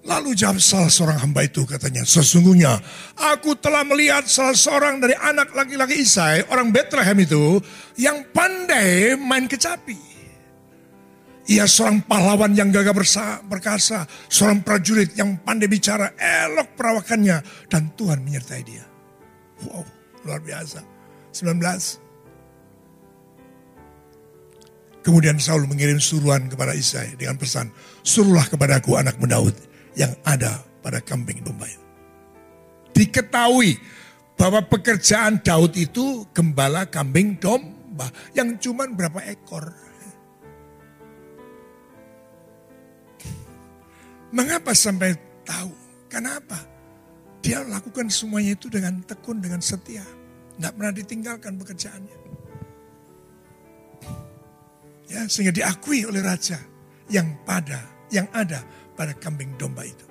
[0.04, 2.76] Lalu jawab salah seorang hamba itu katanya, sesungguhnya
[3.16, 7.58] aku telah melihat salah seorang dari anak laki-laki Isai, orang Bethlehem itu,
[7.96, 10.13] yang pandai main kecapi.
[11.44, 12.96] Ia seorang pahlawan yang gagah
[13.44, 18.88] berkasa, seorang prajurit yang pandai bicara, elok perawakannya, dan Tuhan menyertai dia.
[19.68, 19.84] Wow,
[20.24, 20.80] luar biasa.
[21.36, 22.00] 19.
[25.04, 27.68] Kemudian Saul mengirim suruhan kepada Isai dengan pesan,
[28.00, 29.52] suruhlah kepadaku anakmu Daud
[30.00, 31.84] yang ada pada kambing domba itu.
[32.96, 33.76] Diketahui
[34.32, 39.83] bahwa pekerjaan Daud itu gembala kambing domba yang cuma berapa ekor.
[44.34, 45.14] Mengapa sampai
[45.46, 45.70] tahu?
[46.10, 46.58] Kenapa?
[47.38, 50.02] Dia lakukan semuanya itu dengan tekun, dengan setia.
[50.58, 52.18] Tidak pernah ditinggalkan pekerjaannya.
[55.06, 56.58] Ya, sehingga diakui oleh raja
[57.06, 57.78] yang pada,
[58.10, 58.66] yang ada
[58.98, 60.02] pada kambing domba itu.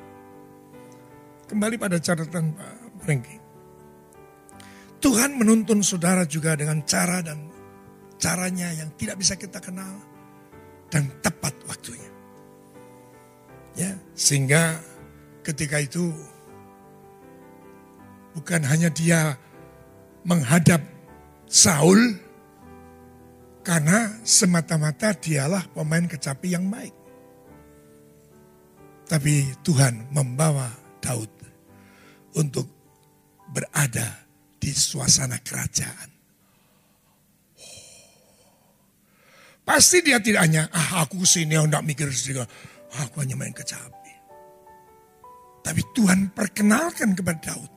[1.52, 3.36] Kembali pada catatan Pak Franky.
[5.04, 7.52] Tuhan menuntun saudara juga dengan cara dan
[8.16, 10.00] caranya yang tidak bisa kita kenal
[10.88, 12.08] dan tepat waktunya.
[13.74, 14.78] Ya, sehingga
[15.42, 16.14] ketika itu
[18.38, 19.34] bukan hanya dia
[20.22, 20.82] menghadap
[21.50, 22.18] Saul
[23.64, 26.94] karena semata-mata dialah pemain kecapi yang baik.
[29.10, 30.70] Tapi Tuhan membawa
[31.04, 31.30] Daud
[32.40, 32.66] untuk
[33.52, 34.26] berada
[34.58, 36.10] di suasana kerajaan.
[39.64, 42.44] Pasti dia tidak hanya, ah aku ke sini, aku tidak mikir sendiri.
[42.94, 44.14] Aku hanya main kecapi.
[45.64, 47.72] Tapi Tuhan perkenalkan kepada Daud.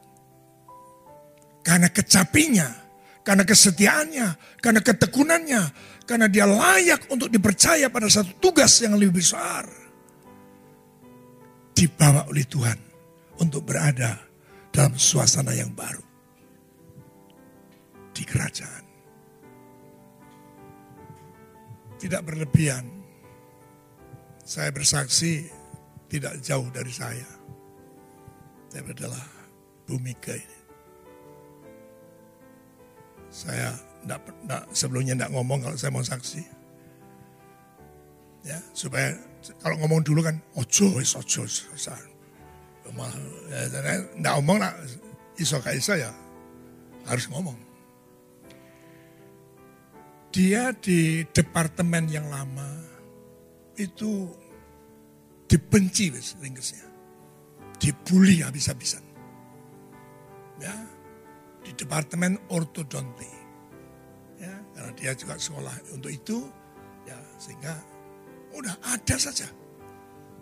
[1.65, 2.69] Karena kecapinya,
[3.25, 4.27] karena kesetiaannya,
[4.61, 5.63] karena ketekunannya,
[6.07, 9.67] karena dia layak untuk dipercaya pada satu tugas yang lebih besar
[11.77, 12.79] dibawa oleh Tuhan
[13.43, 14.17] untuk berada
[14.73, 16.01] dalam suasana yang baru
[18.17, 18.85] di kerajaan.
[22.01, 23.06] Tidak berlebihan.
[24.47, 25.51] Saya bersaksi
[26.07, 27.27] tidak jauh dari saya.
[28.71, 29.27] Saya adalah
[29.91, 30.59] Bumika ini.
[33.27, 33.75] Saya
[34.07, 36.43] enggak, enggak, sebelumnya tidak ngomong kalau saya mau saksi.
[38.47, 39.19] Ya, supaya
[39.59, 41.43] kalau ngomong dulu kan ojo wis ojo
[43.51, 44.71] ya, ndak ngomong lah
[45.35, 46.15] iso kayak iso ya
[47.07, 47.59] harus ngomong
[50.31, 52.86] dia di departemen yang lama
[53.77, 54.29] itu
[55.47, 56.85] dibenci wis ringkesnya
[57.77, 59.05] dibully habis-habisan
[60.59, 60.73] ya
[61.63, 63.31] di departemen ortodonti
[64.41, 66.49] ya karena dia juga sekolah untuk itu
[67.07, 67.77] ya sehingga
[68.57, 69.49] udah ada saja.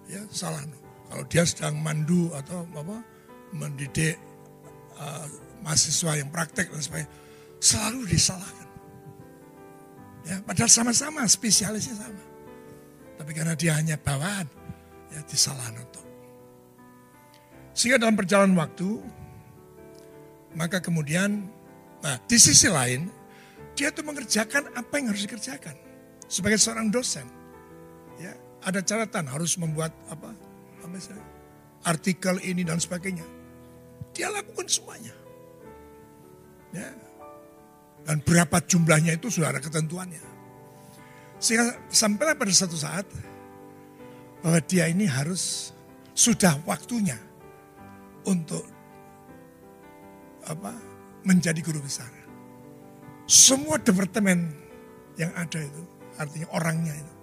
[0.07, 0.63] Ya salah.
[1.11, 3.03] Kalau dia sedang mandu atau apa
[3.55, 4.17] mendidik
[4.99, 5.27] uh,
[5.63, 7.11] mahasiswa yang praktek dan sebagainya,
[7.63, 8.69] selalu disalahkan.
[10.25, 12.25] Ya, padahal sama-sama spesialisnya sama.
[13.15, 14.47] Tapi karena dia hanya bawaan,
[15.15, 16.07] ya disalahkan untuk.
[17.75, 18.99] Sehingga dalam perjalanan waktu,
[20.55, 21.47] maka kemudian,
[22.03, 23.11] nah di sisi lain,
[23.75, 25.75] dia tuh mengerjakan apa yang harus dikerjakan.
[26.27, 27.45] Sebagai seorang dosen
[28.65, 30.33] ada catatan harus membuat apa,
[30.81, 30.97] apa
[31.85, 33.25] artikel ini dan sebagainya.
[34.17, 35.13] Dia lakukan semuanya.
[36.73, 36.89] Ya.
[38.05, 40.34] Dan berapa jumlahnya itu sudah ada ketentuannya.
[41.45, 43.05] Sehingga sampai pada satu saat
[44.41, 45.77] bahwa dia ini harus
[46.17, 47.21] sudah waktunya
[48.25, 48.65] untuk
[50.49, 50.73] apa
[51.29, 52.09] menjadi guru besar.
[53.29, 54.57] Semua departemen
[55.21, 55.85] yang ada itu
[56.17, 57.15] artinya orangnya itu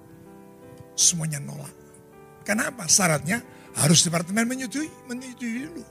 [0.93, 1.73] semuanya nolak.
[2.45, 2.85] Kenapa?
[2.85, 3.41] Syaratnya
[3.73, 5.83] harus departemen menyetujui, menyetujui dulu.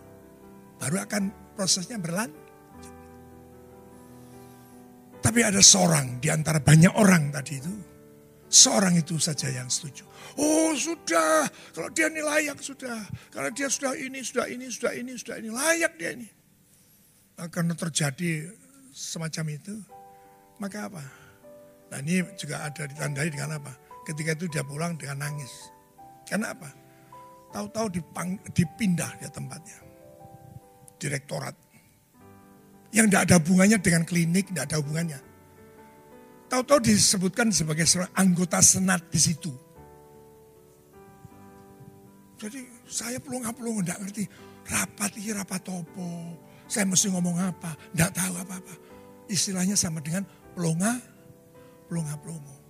[0.78, 2.46] Baru akan prosesnya berlanjut.
[5.18, 7.89] Tapi ada seorang di antara banyak orang tadi itu.
[8.50, 10.02] Seorang itu saja yang setuju.
[10.34, 12.98] Oh sudah, kalau dia ini layak sudah.
[13.30, 15.48] Karena dia sudah ini, sudah ini, sudah ini, sudah ini.
[15.54, 16.26] Layak dia ini.
[17.38, 18.50] Nah, karena terjadi
[18.90, 19.74] semacam itu,
[20.58, 21.02] maka apa?
[21.94, 23.70] Nah ini juga ada ditandai dengan apa?
[24.02, 25.70] Ketika itu dia pulang dengan nangis.
[26.26, 26.74] Kenapa?
[27.54, 27.86] Tahu-tahu
[28.50, 29.78] dipindah dia tempatnya.
[30.98, 31.54] Direktorat.
[32.90, 35.29] Yang tidak ada hubungannya dengan klinik, tidak ada hubungannya.
[36.50, 39.52] Tahu-tahu disebutkan sebagai seorang anggota senat di situ.
[42.40, 42.58] Jadi
[42.90, 44.24] saya pelunga-pelunga tidak ngerti.
[44.66, 46.34] Rapat ini rapat topo.
[46.66, 47.78] Saya mesti ngomong apa.
[47.94, 48.74] Tidak tahu apa-apa.
[49.30, 50.26] Istilahnya sama dengan
[50.58, 50.98] pelunga,
[51.86, 52.60] pelunga-pelunga.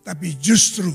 [0.00, 0.90] Tapi justru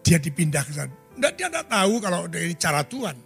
[0.00, 0.94] dia dipindah ke sana.
[1.20, 3.16] Nggak, dia tidak tahu kalau dari cara Tuhan.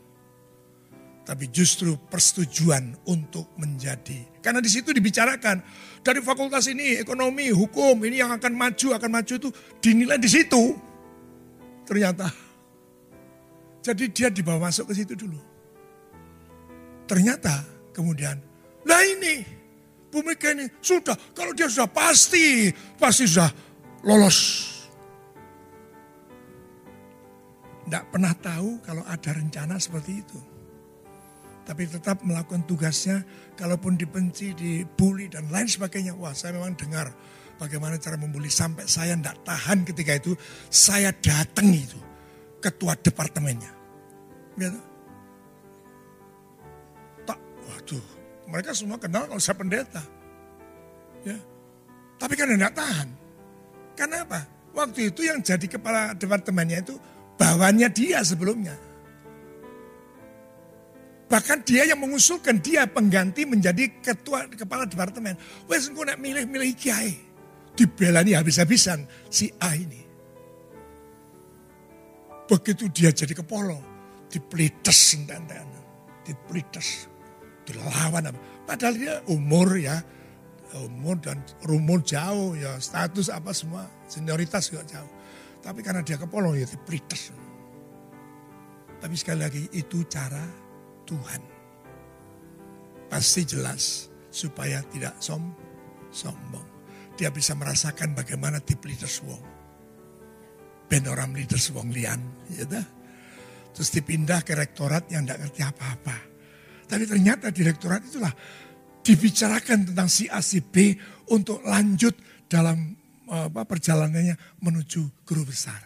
[1.25, 4.41] Tapi justru persetujuan untuk menjadi.
[4.45, 5.65] Karena di situ dibicarakan.
[6.05, 9.49] Dari fakultas ini, ekonomi, hukum, ini yang akan maju, akan maju itu
[9.81, 10.77] dinilai di situ.
[11.89, 12.29] Ternyata.
[13.81, 15.41] Jadi dia dibawa masuk ke situ dulu.
[17.09, 18.37] Ternyata kemudian,
[18.85, 19.65] lah ini
[20.15, 23.51] Bu ini sudah, kalau dia sudah pasti, pasti sudah
[24.07, 24.71] lolos.
[27.83, 30.39] Tidak pernah tahu kalau ada rencana seperti itu.
[31.65, 33.25] Tapi tetap melakukan tugasnya,
[33.57, 36.13] kalaupun dibenci, dibully dan lain sebagainya.
[36.13, 37.09] Wah saya memang dengar
[37.57, 38.53] bagaimana cara membuli.
[38.53, 40.37] Sampai saya tidak tahan ketika itu,
[40.69, 41.97] saya datang itu
[42.61, 43.73] ketua departemennya.
[44.61, 44.81] Gitu.
[47.25, 48.05] Tak, waduh,
[48.49, 50.05] mereka semua kenal kalau saya pendeta.
[51.25, 51.41] Ya.
[52.21, 53.09] Tapi kan tidak tahan.
[53.97, 54.41] Karena apa?
[54.75, 56.95] Waktu itu yang jadi kepala departemennya itu
[57.41, 58.75] bawaannya dia sebelumnya.
[61.35, 65.35] Bahkan dia yang mengusulkan dia pengganti menjadi ketua kepala departemen.
[65.67, 67.11] Wes engko nek milih-milih kiai.
[67.75, 69.99] Dibelani habis-habisan si A ini.
[72.47, 73.83] Begitu dia jadi kepolo,
[74.31, 75.43] diplites enten
[76.23, 77.11] diplites,
[77.67, 78.31] dilawan.
[78.63, 79.99] Padahal dia umur ya,
[80.87, 85.13] umur dan rumur jauh ya, status apa semua, senioritas juga jauh.
[85.67, 87.35] Tapi karena dia kepolo ya diprites.
[89.03, 90.64] Tapi sekali lagi itu cara
[91.07, 91.43] Tuhan.
[93.09, 95.55] Pasti jelas supaya tidak som
[96.11, 96.67] sombong.
[97.15, 99.45] Dia bisa merasakan bagaimana diplites wong.
[100.91, 102.19] Ben orang leaders wong lian.
[102.51, 102.67] Ya
[103.75, 106.17] Terus dipindah ke rektorat yang tidak ngerti apa-apa.
[106.87, 108.31] Tapi ternyata direktorat itulah
[109.05, 110.95] dibicarakan tentang si A si B
[111.35, 112.15] untuk lanjut
[112.47, 112.95] dalam
[113.29, 115.81] apa, perjalanannya menuju guru besar.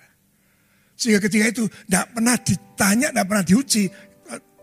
[0.99, 3.85] Sehingga ketika itu tidak pernah ditanya, tidak pernah diuji.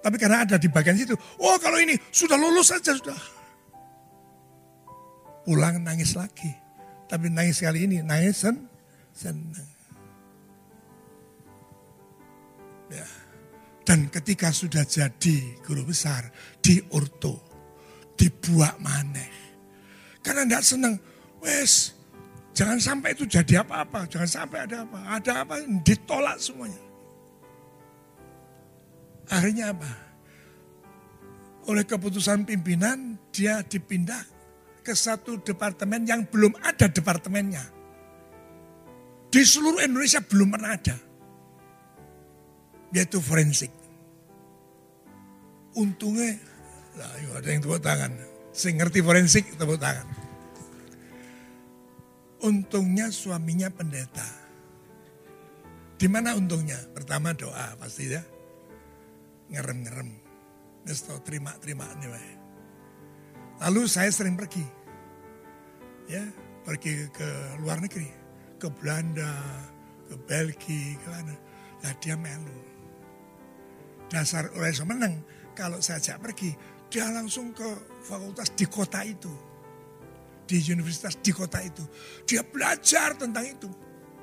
[0.05, 3.17] Tapi karena ada di bagian situ, oh kalau ini sudah lulus saja sudah.
[5.41, 6.53] Pulang nangis lagi.
[7.09, 8.69] Tapi nangis kali ini, nangis sen,
[9.17, 9.69] senang.
[12.93, 13.07] Ya.
[13.81, 16.29] Dan ketika sudah jadi guru besar,
[16.61, 17.41] di orto,
[18.13, 19.57] dibuat maneh.
[20.21, 20.93] Karena tidak senang,
[21.41, 21.97] wes
[22.55, 24.99] Jangan sampai itu jadi apa-apa, jangan sampai ada apa.
[25.19, 26.84] Ada apa, ditolak semuanya.
[29.29, 29.91] Akhirnya apa?
[31.65, 34.21] Oleh keputusan pimpinan, dia dipindah
[34.85, 37.65] ke satu departemen yang belum ada departemennya.
[39.33, 40.95] Di seluruh Indonesia belum pernah ada.
[42.93, 43.73] Yaitu forensik.
[45.75, 46.37] Untungnya,
[46.95, 48.13] lah, ada yang tepuk tangan.
[48.55, 50.07] Saya ngerti forensik, tepuk tangan.
[52.45, 54.23] Untungnya suaminya pendeta.
[55.97, 56.77] Di mana untungnya?
[56.93, 58.21] Pertama doa pasti ya.
[59.51, 60.09] Ngerem-ngerem.
[60.85, 62.37] Terus terima-terima nih.
[63.65, 64.65] Lalu saya sering pergi.
[66.05, 66.21] Ya,
[66.61, 68.09] pergi ke luar negeri.
[68.61, 69.33] Ke Belanda,
[70.05, 71.35] ke Belgia, ke mana.
[71.81, 72.59] Lah dia melu.
[74.09, 75.21] Dasar oleh menang.
[75.57, 76.51] Kalau saya ajak pergi,
[76.91, 77.65] dia langsung ke
[78.05, 79.55] fakultas di kota itu
[80.45, 81.81] di universitas di kota itu.
[82.29, 83.69] Dia belajar tentang itu.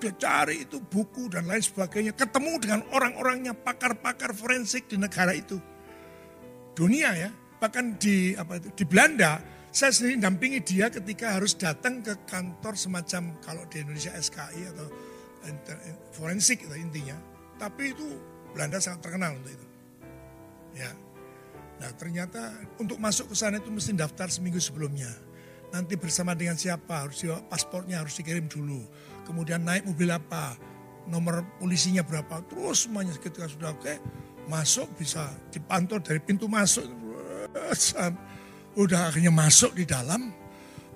[0.02, 2.10] Dia cari itu buku dan lain sebagainya.
[2.18, 5.62] Ketemu dengan orang-orangnya, pakar-pakar forensik di negara itu.
[6.74, 7.30] Dunia ya,
[7.62, 9.38] bahkan di apa itu di Belanda,
[9.70, 14.86] saya sendiri dampingi dia ketika harus datang ke kantor semacam kalau di Indonesia SKI atau
[16.10, 17.14] forensik itu intinya.
[17.62, 18.06] Tapi itu
[18.50, 19.66] Belanda sangat terkenal untuk itu.
[20.82, 20.90] Ya.
[21.78, 25.10] Nah ternyata untuk masuk ke sana itu mesti daftar seminggu sebelumnya
[25.72, 28.84] nanti bersama dengan siapa, harus paspornya harus dikirim dulu.
[29.22, 30.58] Kemudian naik mobil apa,
[31.06, 33.94] nomor polisinya berapa, terus semuanya ketika sudah oke,
[34.50, 36.85] masuk bisa dipantau dari pintu masuk.
[38.72, 40.33] Udah akhirnya masuk di dalam,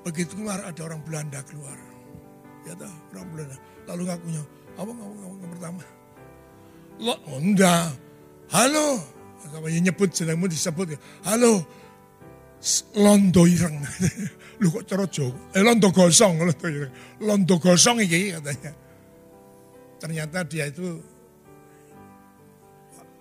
[0.03, 1.79] begitu keluar ada orang Belanda keluar.
[2.67, 3.57] Ya tahu orang Belanda.
[3.87, 4.43] Lalu ngakunya,
[4.75, 5.83] apa ngomong ngomong pertama?
[6.97, 7.95] Lo, enggak.
[8.51, 8.99] Halo,
[9.47, 10.99] apa nyebut sedangmu disebut ya.
[11.29, 11.63] Halo,
[12.97, 13.79] londo ireng.
[14.63, 15.53] Lu kok cara Jawa?
[15.53, 16.93] Eh londo gosong, londo ireng.
[17.21, 18.73] Londo gosong iki katanya.
[19.97, 21.01] Ternyata dia itu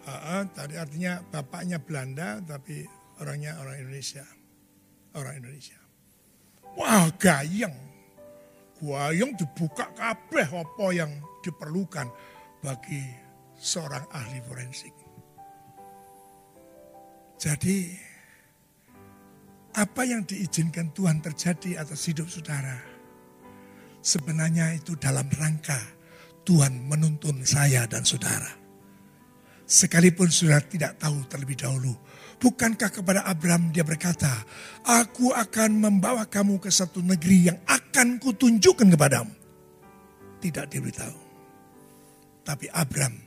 [0.08, 2.84] uh, tadi artinya bapaknya Belanda tapi
[3.20, 4.26] orangnya orang Indonesia.
[5.16, 5.80] Orang Indonesia.
[6.76, 7.76] Wah, gayeng.
[8.84, 12.12] Gayeng dibuka kabeh apa yang diperlukan
[12.60, 13.00] bagi
[13.56, 14.92] seorang ahli forensik.
[17.40, 17.96] Jadi
[19.76, 22.95] apa yang diizinkan Tuhan terjadi atas hidup saudara.
[24.05, 25.82] sebenarnya itu dalam rangka
[26.45, 28.53] Tuhan menuntun saya dan saudara.
[29.65, 31.89] Sekalipun saudara tidak tahu terlebih dahulu,
[32.38, 34.30] bukankah kepada Abraham dia berkata,
[34.86, 39.34] aku akan membawa kamu ke satu negeri yang akan kutunjukkan kepadamu.
[40.38, 41.19] Tidak diberitahu.
[42.45, 43.17] Tapi Abraham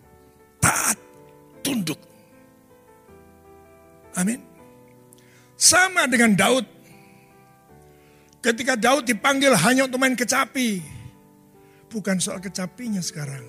[0.63, 0.95] taat,
[1.67, 1.99] tunduk.
[4.15, 4.48] Amin.
[5.59, 6.63] Sama dengan Daud.
[8.39, 10.79] Ketika Daud dipanggil hanya untuk main kecapi.
[11.91, 13.43] Bukan soal kecapinya sekarang.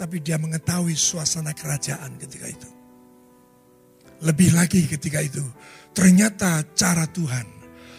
[0.00, 2.70] Tapi dia mengetahui suasana kerajaan ketika itu.
[4.24, 5.44] Lebih lagi ketika itu.
[5.92, 7.44] Ternyata cara Tuhan.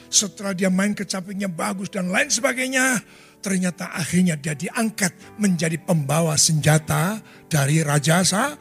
[0.09, 2.97] Setelah dia main kecapinya bagus dan lain sebagainya.
[3.45, 8.57] Ternyata akhirnya dia diangkat menjadi pembawa senjata dari Raja Sa.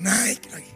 [0.00, 0.74] Naik lagi.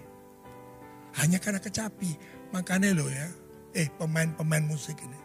[1.17, 3.27] Hanya karena kecapi Makanya lo ya,
[3.75, 5.19] eh pemain-pemain musik ini,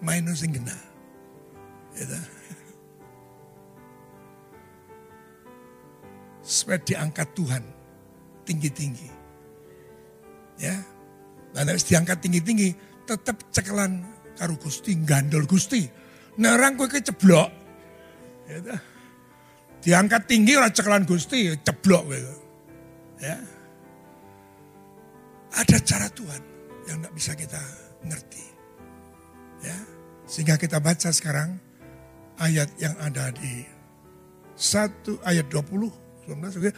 [0.00, 0.74] main musik kena.
[1.92, 2.18] Gitu.
[6.42, 7.62] Supaya diangkat Tuhan
[8.48, 9.08] tinggi-tinggi.
[10.58, 10.78] Ya,
[11.52, 14.02] dan harus diangkat tinggi-tinggi, tetap cekelan
[14.38, 15.86] karu gusti, gandol gusti.
[16.40, 17.52] Nerang kue keceblok.
[18.48, 18.74] Gitu.
[19.82, 22.34] Diangkat tinggi orang cekelan gusti, ceblok gitu.
[23.20, 23.36] Ya.
[25.52, 26.51] Ada cara Tuhan
[26.88, 27.62] yang tidak bisa kita
[28.06, 28.44] ngerti.
[29.62, 29.78] Ya,
[30.26, 31.58] sehingga kita baca sekarang
[32.42, 33.62] ayat yang ada di
[34.58, 36.70] satu ayat 20, 19, oke,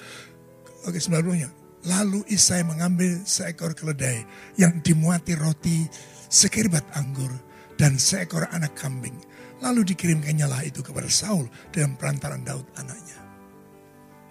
[0.89, 1.51] oke 90-nya.
[1.85, 4.25] Lalu Isai mengambil seekor keledai
[4.57, 5.85] yang dimuati roti,
[6.33, 7.29] sekirbat anggur,
[7.77, 9.17] dan seekor anak kambing.
[9.61, 13.21] Lalu dikirimkannya lah itu kepada Saul dengan perantaran Daud anaknya.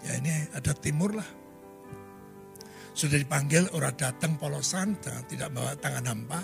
[0.04, 1.43] Ya ini ada timur lah
[2.94, 6.42] sudah dipanggil orang datang polosan tidak bawa tangan hampa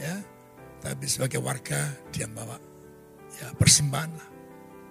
[0.00, 0.16] ya.
[0.78, 2.56] Tapi sebagai warga dia bawa
[3.36, 4.28] ya persembahan lah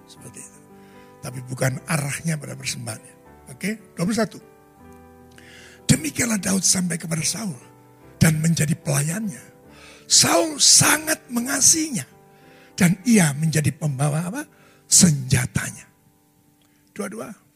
[0.05, 0.61] seperti itu.
[1.17, 3.15] Tapi bukan arahnya pada persembahannya.
[3.51, 4.57] Oke 21
[5.87, 7.57] demikianlah Daud sampai kepada Saul
[8.19, 9.55] dan menjadi pelayannya.
[10.07, 12.05] Saul sangat mengasihinya
[12.75, 14.43] dan ia menjadi pembawa apa?
[14.87, 15.87] Senjatanya.
[16.91, 17.46] Dua-dua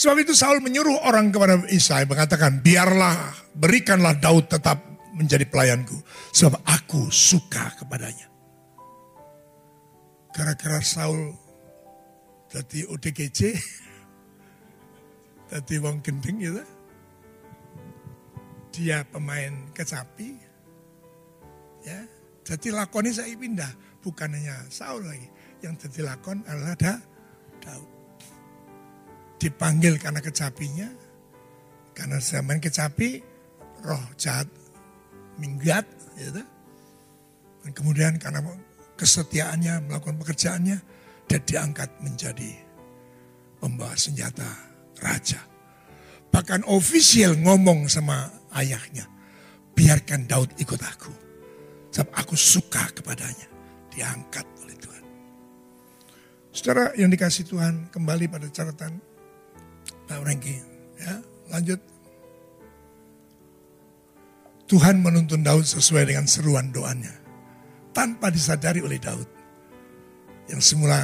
[0.00, 4.80] Sebab itu Saul menyuruh orang kepada Isai mengatakan, biarlah, berikanlah Daud tetap
[5.12, 5.92] menjadi pelayanku.
[6.32, 8.32] Sebab aku suka kepadanya.
[10.32, 11.36] Gara-gara Saul
[12.48, 13.40] jadi ODGJ,
[15.52, 16.64] jadi wong gending gitu.
[18.72, 20.32] Dia pemain kecapi,
[21.84, 22.00] ya.
[22.40, 25.28] Jadi lakonnya saya pindah, bukan hanya Saul lagi.
[25.60, 26.72] Yang jadi lakon adalah
[27.60, 27.99] Daud
[29.40, 30.88] dipanggil karena kecapinya,
[31.96, 33.24] karena zaman kecapi,
[33.80, 34.46] roh jahat
[35.40, 35.88] minggat,
[36.20, 36.44] gitu.
[37.64, 38.44] Dan kemudian karena
[39.00, 40.78] kesetiaannya melakukan pekerjaannya,
[41.24, 42.52] dia diangkat menjadi
[43.56, 44.48] pembawa senjata
[45.00, 45.40] raja.
[46.30, 49.08] Bahkan ofisial ngomong sama ayahnya,
[49.72, 51.12] biarkan Daud ikut aku.
[51.90, 53.50] Sebab aku suka kepadanya.
[53.90, 55.04] Diangkat oleh Tuhan.
[56.54, 59.09] Saudara yang dikasih Tuhan kembali pada catatan
[60.10, 60.58] Pak Franky.
[60.98, 61.22] Ya,
[61.54, 61.78] lanjut.
[64.66, 67.14] Tuhan menuntun Daud sesuai dengan seruan doanya.
[67.94, 69.26] Tanpa disadari oleh Daud.
[70.50, 70.98] Yang semula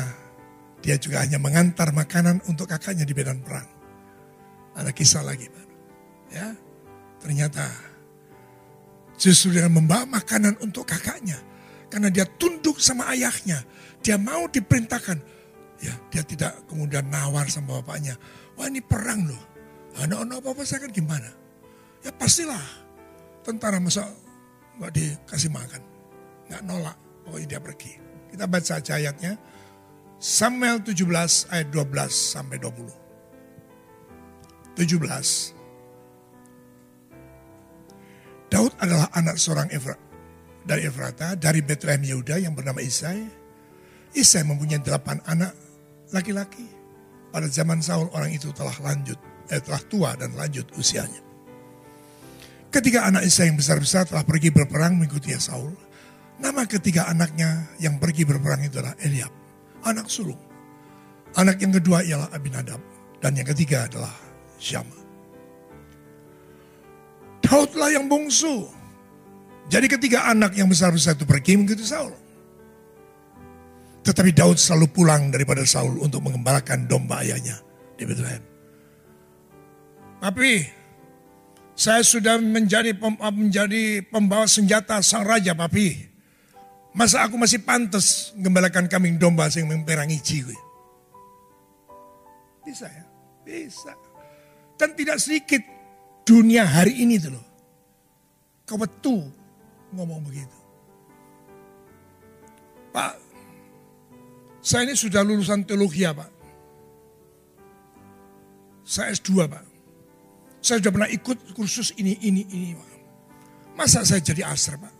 [0.83, 3.67] dia juga hanya mengantar makanan untuk kakaknya di medan perang.
[4.75, 5.47] Ada kisah lagi.
[6.35, 6.51] Ya,
[7.23, 7.63] ternyata
[9.15, 11.39] justru dengan membawa makanan untuk kakaknya.
[11.87, 13.63] Karena dia tunduk sama ayahnya.
[14.03, 15.19] Dia mau diperintahkan.
[15.79, 18.19] Ya, dia tidak kemudian nawar sama bapaknya.
[18.57, 19.43] Wah ini perang loh.
[19.97, 21.31] Anak-anak apa-apa saya kan gimana?
[22.05, 22.61] Ya pastilah.
[23.45, 24.09] Tentara masa
[24.77, 25.83] nggak dikasih makan.
[26.49, 26.97] Nggak nolak.
[27.25, 27.93] Pokoknya dia pergi.
[28.33, 29.33] Kita baca aja ayatnya.
[30.17, 32.89] Samuel 17 ayat 12 sampai 20.
[34.77, 35.57] 17.
[38.47, 39.99] Daud adalah anak seorang Efra,
[40.63, 43.27] dari Efrata, dari Bethlehem Yehuda yang bernama Isai.
[44.17, 45.53] Isai mempunyai delapan anak
[46.15, 46.65] laki-laki.
[47.37, 49.21] Pada zaman Saul orang itu telah lanjut,
[49.53, 51.21] eh, telah tua dan lanjut usianya.
[52.73, 55.77] Ketika anak Isa yang besar-besar telah pergi berperang mengikuti Saul,
[56.41, 59.29] nama ketiga anaknya yang pergi berperang itu adalah Eliab,
[59.85, 60.41] anak sulung.
[61.37, 62.81] Anak yang kedua ialah Abinadab,
[63.21, 64.17] dan yang ketiga adalah
[64.57, 64.97] Syama.
[67.45, 68.65] Daudlah yang bungsu.
[69.69, 72.17] Jadi ketiga anak yang besar-besar itu pergi mengikuti Saul.
[74.07, 77.59] Tetapi Daud selalu pulang daripada Saul untuk mengembalakan domba ayahnya
[77.99, 78.39] di Bethlehem.
[80.23, 80.63] Tapi
[81.75, 82.95] saya sudah menjadi
[83.35, 86.07] menjadi pembawa senjata sang raja, papi.
[86.95, 90.57] Masa aku masih pantas gembalakan kambing domba sing memperangi jiwa.
[92.65, 93.05] Bisa ya?
[93.45, 93.93] Bisa.
[94.79, 95.61] Dan tidak sedikit
[96.25, 97.47] dunia hari ini tuh loh.
[98.65, 99.29] Kebetu
[99.93, 100.59] ngomong begitu.
[102.97, 103.26] Pak,
[104.67, 106.27] saya ini sudah lulusan teologi ya Pak.
[108.83, 109.65] Saya S2 Pak.
[110.59, 112.91] Saya sudah pernah ikut kursus ini, ini, ini Pak.
[113.79, 114.95] Masa saya jadi asr Pak?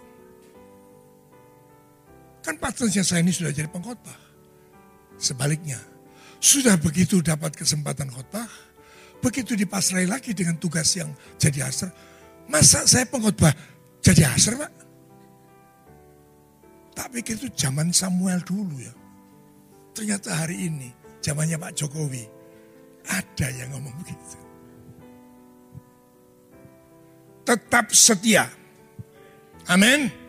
[2.47, 4.15] Kan patentnya saya ini sudah jadi pengkhotbah.
[5.19, 5.83] Sebaliknya,
[6.39, 8.47] sudah begitu dapat kesempatan khotbah,
[9.19, 11.11] begitu dipasrai lagi dengan tugas yang
[11.43, 11.91] jadi asr,
[12.47, 13.51] masa saya pengkhotbah
[13.99, 14.71] jadi asr pak?
[16.95, 18.95] Tak pikir itu zaman Samuel dulu ya.
[19.97, 20.93] Ternyata hari ini,
[21.25, 22.29] zamannya Pak Jokowi,
[23.09, 24.37] ada yang ngomong begitu.
[27.49, 28.53] Tetap setia.
[29.67, 30.27] Amin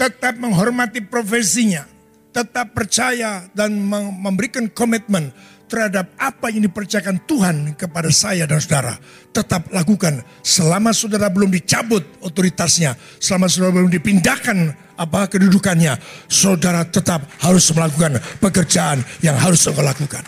[0.00, 1.84] tetap menghormati profesinya,
[2.32, 3.76] tetap percaya dan
[4.16, 5.28] memberikan komitmen
[5.70, 8.98] terhadap apa yang dipercayakan Tuhan kepada saya dan saudara.
[9.30, 15.94] Tetap lakukan selama saudara belum dicabut otoritasnya, selama saudara belum dipindahkan apa kedudukannya,
[16.26, 20.26] saudara tetap harus melakukan pekerjaan yang harus saudara lakukan.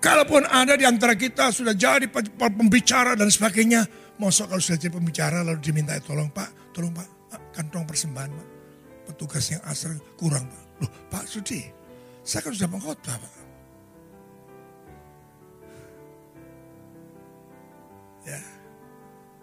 [0.00, 3.84] Kalaupun ada di antara kita sudah jadi pembicara dan sebagainya,
[4.16, 7.08] mosok kalau sudah jadi pembicara lalu diminta tolong Pak, tolong Pak,
[7.52, 8.48] kantong persembahan Pak.
[9.12, 10.62] Petugas yang asal kurang Pak.
[10.80, 11.60] Loh Pak Sudi,
[12.24, 13.39] saya kan sudah mengkhotbah Pak.
[18.26, 18.40] Ya,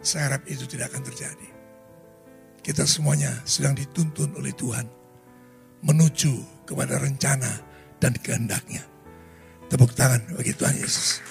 [0.02, 1.50] saya harap itu tidak akan terjadi.
[2.62, 4.86] Kita semuanya sedang dituntun oleh Tuhan
[5.82, 7.50] menuju kepada rencana
[7.98, 8.84] dan kehendaknya.
[9.68, 11.24] Tepuk tangan bagi Tuhan Yesus.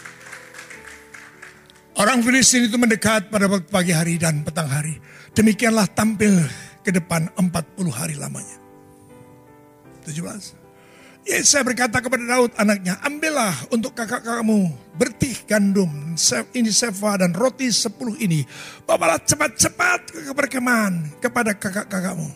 [1.96, 5.00] Orang Filistin itu mendekat pada waktu pagi hari dan petang hari.
[5.32, 6.44] Demikianlah tampil
[6.84, 8.60] ke depan 40 hari lamanya.
[10.04, 10.65] 17.
[11.26, 16.14] Ya, saya berkata kepada Daud anaknya, ambillah untuk kakak-kakakmu bertih gandum,
[16.54, 18.46] ini sefa dan roti sepuluh ini.
[18.86, 22.30] Bawalah cepat-cepat ke perkemahan kepada kakak-kakakmu.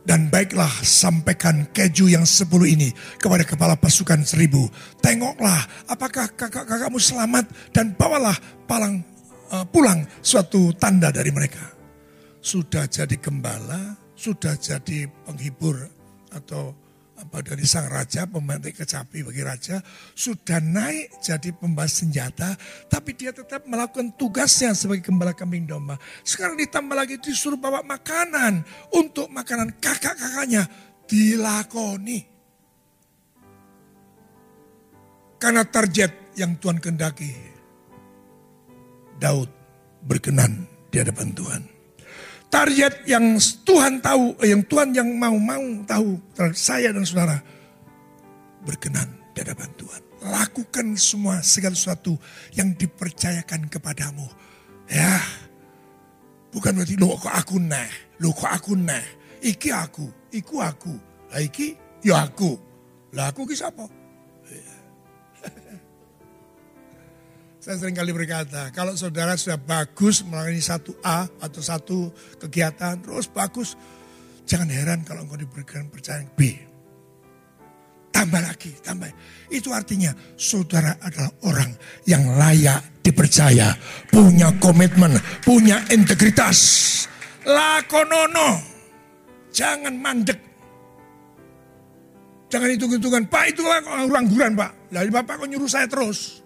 [0.00, 2.88] Dan baiklah sampaikan keju yang sepuluh ini
[3.20, 4.64] kepada kepala pasukan seribu.
[5.04, 9.04] Tengoklah apakah kakak-kakakmu selamat dan bawalah palang
[9.52, 11.68] uh, pulang suatu tanda dari mereka
[12.40, 15.84] sudah jadi gembala, sudah jadi penghibur
[16.32, 16.72] atau
[17.20, 19.80] apa dari sang raja, pemantik kecapi bagi raja,
[20.16, 22.56] sudah naik jadi pembahas senjata,
[22.88, 26.00] tapi dia tetap melakukan tugasnya sebagai gembala kambing domba.
[26.24, 28.64] Sekarang ditambah lagi disuruh bawa makanan
[28.96, 30.64] untuk makanan kakak-kakaknya
[31.04, 32.24] dilakoni.
[35.40, 37.32] Karena target yang Tuhan kendaki,
[39.16, 39.48] Daud
[40.04, 41.79] berkenan di hadapan Tuhan
[42.50, 47.38] target yang Tuhan tahu, eh, yang Tuhan yang mau-mau tahu terhadap saya dan saudara
[48.66, 50.02] berkenan di hadapan Tuhan.
[50.20, 52.18] Lakukan semua segala sesuatu
[52.52, 54.28] yang dipercayakan kepadamu.
[54.90, 55.22] Ya,
[56.52, 57.88] bukan berarti lo kok aku nah,
[58.20, 59.06] lo kok aku nah,
[59.40, 60.92] iki aku, iku aku,
[61.30, 62.58] lah iki ya aku,
[63.14, 63.99] lah aku ki siapa?
[67.60, 72.08] Saya sering kali berkata, kalau saudara sudah bagus melalui satu A atau satu
[72.40, 73.76] kegiatan, terus bagus,
[74.48, 76.56] jangan heran kalau engkau diberikan percayaan B.
[78.08, 79.12] Tambah lagi, tambah.
[79.52, 80.08] Itu artinya
[80.40, 81.76] saudara adalah orang
[82.08, 83.76] yang layak dipercaya,
[84.08, 86.58] punya komitmen, punya integritas.
[87.44, 88.56] Lakonono,
[89.52, 90.40] jangan mandek.
[92.48, 94.96] Jangan hitung-hitungan, Pak itu orang guran Pak.
[94.96, 96.40] Lalu Bapak kok nyuruh saya terus.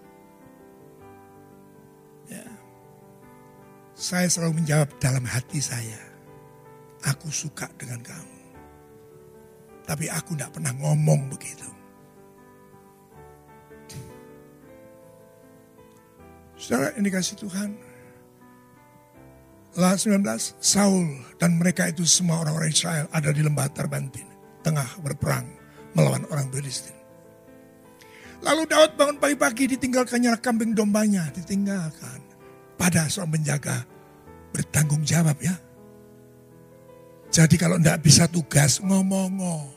[3.95, 5.95] Saya selalu menjawab dalam hati saya,
[7.07, 8.39] aku suka dengan kamu.
[9.87, 11.63] Tapi aku tidak pernah ngomong begitu.
[16.59, 17.71] Saudara ini kasih Tuhan.
[19.79, 20.23] Lah 19,
[20.59, 24.27] Saul dan mereka itu semua orang-orang Israel ada di lembah Tarbantin.
[24.59, 25.47] Tengah berperang
[25.95, 26.95] melawan orang Filistin.
[28.43, 31.31] Lalu Daud bangun pagi-pagi ditinggalkannya kambing dombanya.
[31.31, 32.24] Ditinggalkan
[32.75, 33.83] pada seorang penjaga
[34.55, 35.55] bertanggung jawab ya.
[37.35, 39.67] Jadi kalau tidak bisa tugas ngomong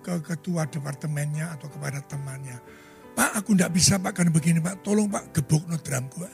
[0.00, 2.56] ke ketua departemennya atau kepada temannya.
[3.12, 4.80] Pak aku tidak bisa pak karena begini pak.
[4.80, 6.32] Tolong pak gebuk no drum gua.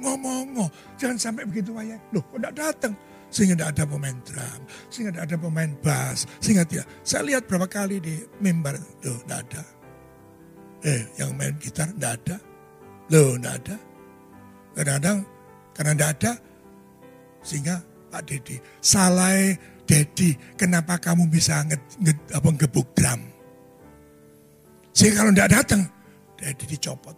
[0.00, 0.64] Ngomong
[0.96, 2.00] Jangan sampai begitu ya.
[2.16, 2.94] Loh kok tidak datang.
[3.28, 4.60] Sehingga tidak ada pemain drum.
[4.88, 6.18] Sehingga tidak ada pemain bass.
[6.40, 6.86] Sehingga tidak.
[7.04, 8.80] Saya lihat berapa kali di member.
[9.04, 9.62] Loh tidak ada.
[10.88, 12.36] Eh yang main gitar tidak ada.
[13.12, 13.76] Loh tidak ada.
[14.74, 15.18] Kadang-kadang
[15.74, 16.32] karena tidak ada
[17.40, 17.76] sehingga
[18.10, 19.34] Pak Dedi, salah
[19.86, 23.20] Dedi, kenapa kamu bisa nge, nge, apa, ngebuk drum?
[24.94, 25.82] Sehingga kalau tidak datang,
[26.38, 27.16] Dedi dicopot.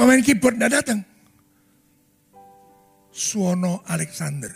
[0.00, 1.00] Pemain keyboard tidak datang.
[3.12, 4.48] Suwono Alexander.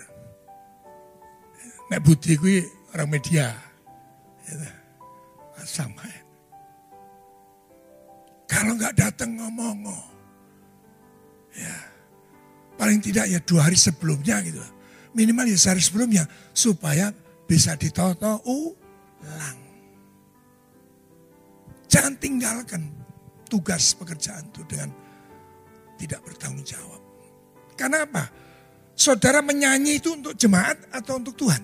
[1.92, 2.64] Nek Budi kuwi
[2.96, 3.52] orang media.
[4.48, 4.72] Ya,
[5.68, 6.00] sama.
[8.48, 9.84] Kalau nggak datang ngomong,
[11.54, 11.74] ya
[12.74, 14.60] paling tidak ya dua hari sebelumnya gitu
[15.14, 17.14] Minimal ya sehari sebelumnya supaya
[17.46, 19.58] bisa ditoto ulang.
[21.86, 22.82] Jangan tinggalkan
[23.46, 24.90] tugas pekerjaan itu dengan
[26.02, 26.98] tidak bertanggung jawab.
[27.78, 28.26] Karena apa?
[28.98, 31.62] Saudara menyanyi itu untuk jemaat atau untuk Tuhan?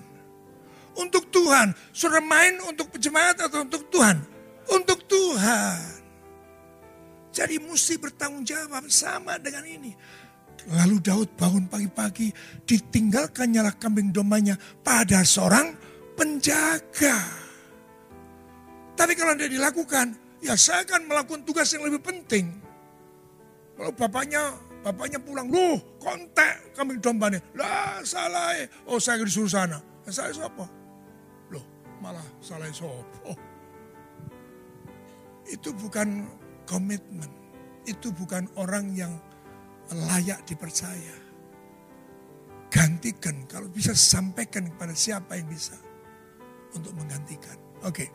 [0.95, 1.75] Untuk Tuhan.
[1.91, 4.15] Saudara main untuk jemaat atau untuk Tuhan?
[4.71, 5.80] Untuk Tuhan.
[7.51, 9.91] Jadi mesti bertanggung jawab sama dengan ini.
[10.71, 12.31] Lalu Daud bangun pagi-pagi,
[12.63, 15.75] ditinggalkan nyala kambing dombanya pada seorang
[16.15, 17.19] penjaga.
[18.95, 22.55] Tapi kalau tidak dilakukan, ya saya akan melakukan tugas yang lebih penting.
[23.75, 27.43] Kalau bapaknya bapaknya pulang, loh kontak kambing dombanya.
[27.51, 28.71] Lah salah eh.
[28.87, 29.75] Oh saya disuruh sana.
[30.07, 30.63] Saya siapa?
[31.51, 31.67] Loh
[31.99, 33.35] malah salah sopo.
[35.51, 36.31] Itu bukan
[36.63, 37.40] komitmen.
[37.91, 39.11] Itu bukan orang yang
[39.91, 41.19] layak dipercaya.
[42.71, 45.75] Gantikan kalau bisa sampaikan kepada siapa yang bisa
[46.71, 47.59] untuk menggantikan.
[47.83, 48.07] Oke.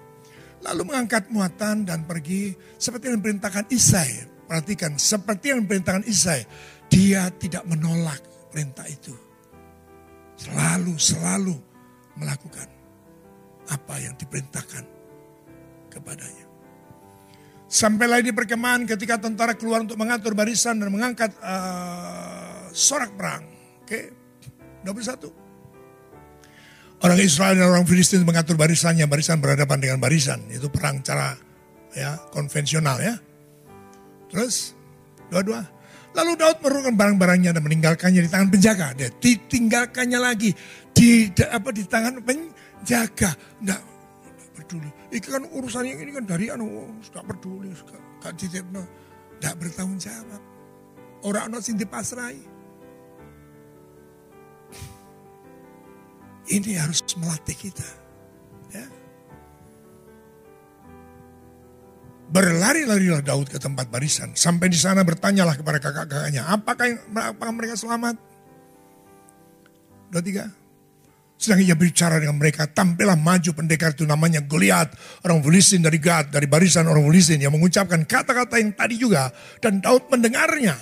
[0.64, 4.33] Lalu mengangkat muatan dan pergi seperti yang diperintahkan Isai.
[4.49, 6.41] Perhatikan, seperti yang diperintahkan Isai,
[6.89, 9.12] dia tidak menolak perintah itu.
[10.41, 11.57] Selalu, selalu
[12.16, 12.68] melakukan
[13.68, 14.85] apa yang diperintahkan
[15.93, 16.46] kepadanya.
[17.77, 23.45] Sampailah di perkemahan ketika tentara keluar untuk mengatur barisan dan mengangkat uh, sorak perang.
[23.85, 24.05] Oke, okay.
[24.81, 25.29] 21.
[27.05, 30.41] Orang Israel dan orang Filistin mengatur barisannya, barisan berhadapan dengan barisan.
[30.49, 31.37] Itu perang cara
[31.93, 33.20] ya konvensional ya.
[34.33, 34.72] Terus,
[35.29, 35.61] dua-dua.
[36.16, 38.97] Lalu Daud menurunkan barang-barangnya dan meninggalkannya di tangan penjaga.
[38.97, 40.49] Dia ditinggalkannya lagi
[40.97, 43.37] di apa di tangan penjaga.
[43.61, 43.83] Nggak,
[44.57, 44.96] peduli.
[45.07, 48.83] Iki kan urusannya ini kan dari anu gak peduli, gak, gak ditipno,
[49.39, 50.43] gak bertanggung jawab.
[51.23, 52.39] Orang anak sing dipasrai.
[56.47, 57.89] Ini harus melatih kita.
[58.71, 58.87] Ya.
[62.31, 64.35] Berlari-larilah Daud ke tempat barisan.
[64.35, 66.47] Sampai di sana bertanyalah kepada kakak-kakaknya.
[66.47, 66.87] Apakah,
[67.35, 68.19] apakah mereka selamat?
[70.11, 70.66] Dua tiga.
[71.47, 74.91] Sedang ia bicara dengan mereka, tampillah maju pendekar itu namanya Goliat,
[75.23, 79.31] orang Filistin dari Gad, dari barisan orang Filistin yang mengucapkan kata-kata yang tadi juga
[79.63, 80.75] dan Daud mendengarnya.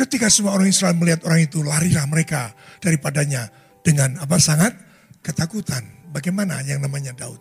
[0.00, 3.52] Ketika semua orang Israel melihat orang itu, larilah mereka daripadanya
[3.84, 4.72] dengan apa sangat
[5.20, 6.08] ketakutan.
[6.08, 7.36] Bagaimana yang namanya Daud?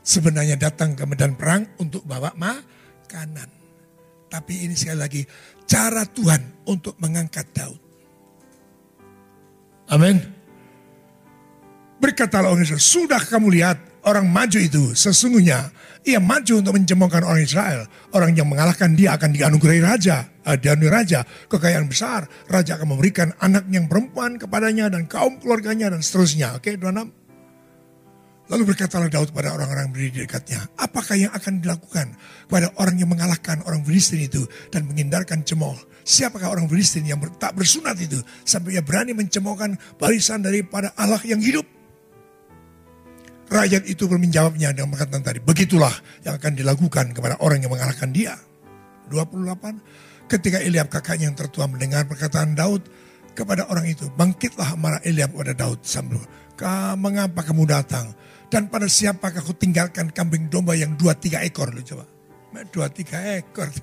[0.00, 3.52] Sebenarnya datang ke medan perang untuk bawa makanan.
[4.32, 5.20] Tapi ini sekali lagi
[5.68, 7.83] cara Tuhan untuk mengangkat Daud.
[9.90, 10.20] Amin.
[12.00, 15.72] Berkatalah orang Israel, sudah kamu lihat orang maju itu sesungguhnya
[16.04, 17.88] ia maju untuk mencemoohkan orang Israel.
[18.12, 22.28] Orang yang mengalahkan dia akan dianugerahi raja, uh, dianugerahi raja, kekayaan besar.
[22.44, 26.60] Raja akan memberikan anak yang perempuan kepadanya dan kaum keluarganya dan seterusnya.
[26.60, 27.23] Oke, okay, 26.
[28.44, 32.12] Lalu berkatalah Daud pada orang-orang berdiri di dekatnya, apakah yang akan dilakukan
[32.44, 35.76] kepada orang yang mengalahkan orang Filistin itu dan menghindarkan cemooh?
[36.04, 41.40] Siapakah orang Filistin yang tak bersunat itu sampai ia berani mencemoohkan barisan daripada Allah yang
[41.40, 41.64] hidup?
[43.48, 45.92] Rakyat itu menjawabnya dengan mengatakan tadi, begitulah
[46.28, 48.36] yang akan dilakukan kepada orang yang mengalahkan dia.
[49.08, 52.84] 28, ketika Eliab kakaknya yang tertua mendengar perkataan Daud
[53.32, 56.20] kepada orang itu, bangkitlah marah Eliab kepada Daud sambil,
[57.00, 58.12] mengapa kamu datang?
[58.54, 61.74] Dan pada siapakah kau tinggalkan kambing domba yang dua tiga ekor?
[61.74, 62.06] Lu coba.
[62.70, 63.66] Dua tiga ekor.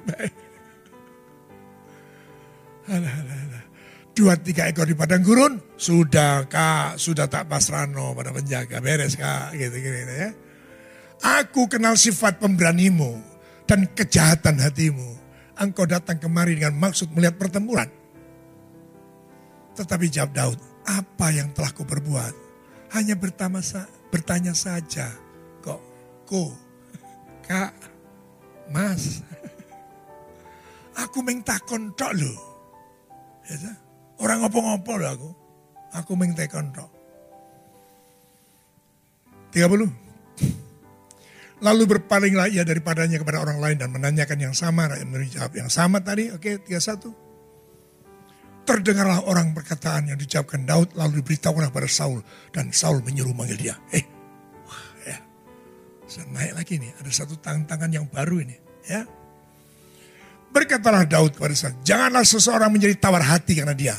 [4.12, 9.56] Dua tiga ekor di padang gurun, sudah kak, sudah tak pasrano pada penjaga, beres kak,
[9.56, 10.30] gitu, gitu, gitu ya.
[11.40, 13.16] Aku kenal sifat pemberanimu
[13.64, 15.16] dan kejahatan hatimu.
[15.56, 17.88] Engkau datang kemari dengan maksud melihat pertempuran.
[19.80, 22.36] Tetapi jawab Daud, apa yang telah kau perbuat?
[22.92, 25.09] Hanya bertama sa bertanya saja,
[25.64, 25.80] kok,
[26.28, 26.51] ko,
[27.47, 27.74] kak,
[28.70, 29.24] mas.
[31.07, 32.38] Aku mengtakon tok loh.
[33.47, 33.74] Ya,
[34.20, 35.30] orang ngopo-ngopo loh aku.
[35.97, 36.91] Aku mengtekon tok.
[39.55, 39.88] 30.
[41.66, 44.88] Lalu berpalinglah ia daripadanya kepada orang lain dan menanyakan yang sama.
[44.91, 46.32] Rakyat menjawab yang sama tadi.
[46.32, 47.21] Oke, okay, 31.
[48.62, 52.22] Terdengarlah orang perkataan yang diucapkan Daud lalu diberitahulah pada Saul.
[52.53, 53.76] Dan Saul menyuruh manggil dia.
[53.89, 54.05] Eh,
[54.66, 55.18] wah ya.
[56.05, 58.55] Saya naik lagi nih, ada satu tantangan yang baru ini.
[58.86, 59.05] Ya,
[60.51, 63.95] Berkatalah Daud kepada Saul, janganlah seseorang menjadi tawar hati karena dia.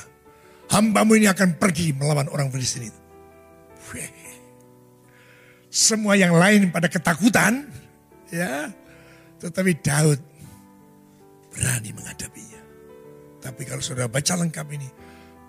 [0.69, 3.01] Hambamu ini akan pergi melawan orang Filistin itu.
[5.73, 7.65] Semua yang lain pada ketakutan,
[8.29, 8.69] ya,
[9.41, 10.21] tetapi Daud
[11.49, 12.52] berani menghadapinya.
[13.43, 14.89] Tapi kalau saudara baca lengkap ini,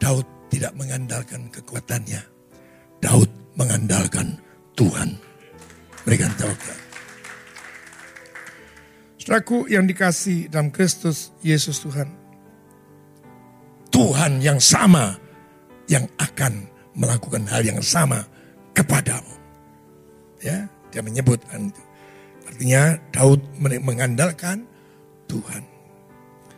[0.02, 2.22] Daud tidak mengandalkan kekuatannya.
[2.98, 4.42] Daud mengandalkan
[4.74, 5.14] Tuhan.
[6.04, 6.80] Berikan tawakal.
[9.22, 12.12] Saudaraku yang dikasih dalam Kristus Yesus Tuhan.
[13.94, 15.16] Tuhan yang sama
[15.88, 16.66] yang akan
[16.98, 18.26] melakukan hal yang sama
[18.74, 19.38] kepadamu.
[20.44, 21.72] Ya, dia menyebutkan.
[22.50, 24.68] Artinya Daud mengandalkan
[25.32, 25.64] Tuhan.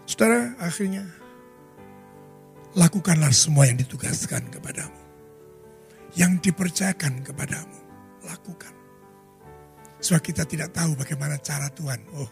[0.10, 1.06] Saudara, akhirnya
[2.76, 5.00] lakukanlah semua yang ditugaskan kepadamu.
[6.16, 7.80] Yang dipercayakan kepadamu,
[8.24, 8.72] lakukan.
[10.00, 12.00] Sebab kita tidak tahu bagaimana cara Tuhan.
[12.16, 12.30] Oh,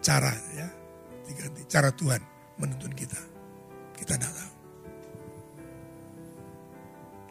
[0.00, 0.68] cara ya
[1.28, 2.20] diganti cara Tuhan
[2.56, 3.20] menuntun kita
[3.94, 4.52] kita tidak tahu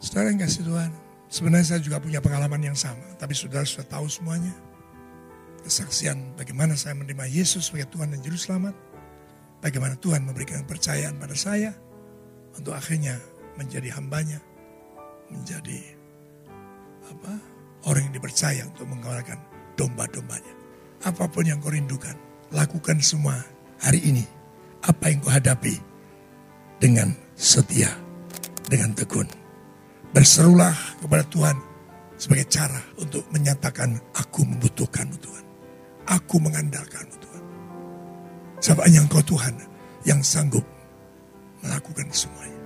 [0.00, 0.90] saudara yang kasih Tuhan
[1.28, 4.54] sebenarnya saya juga punya pengalaman yang sama tapi saudara sudah tahu semuanya
[5.66, 8.72] kesaksian bagaimana saya menerima Yesus sebagai Tuhan dan Juru Selamat
[9.60, 11.74] bagaimana Tuhan memberikan kepercayaan pada saya
[12.56, 13.18] untuk akhirnya
[13.54, 14.38] menjadi hambanya
[15.30, 15.78] menjadi
[17.06, 17.32] apa
[17.86, 19.38] orang yang dipercaya untuk mengawalkan
[19.78, 20.54] domba-dombanya
[21.00, 22.16] apa pun yang kau rindukan
[22.50, 23.38] lakukan semua
[23.80, 24.24] hari ini.
[24.80, 25.76] Apa yang kau hadapi
[26.80, 27.92] dengan setia,
[28.68, 29.28] dengan tekun.
[30.10, 31.56] Berserulah kepada Tuhan
[32.16, 35.44] sebagai cara untuk menyatakan aku membutuhkanmu Tuhan.
[36.10, 37.42] Aku mengandalkanmu Tuhan.
[38.60, 39.54] Sebab hanya engkau Tuhan
[40.08, 40.64] yang sanggup
[41.64, 42.59] melakukan semuanya.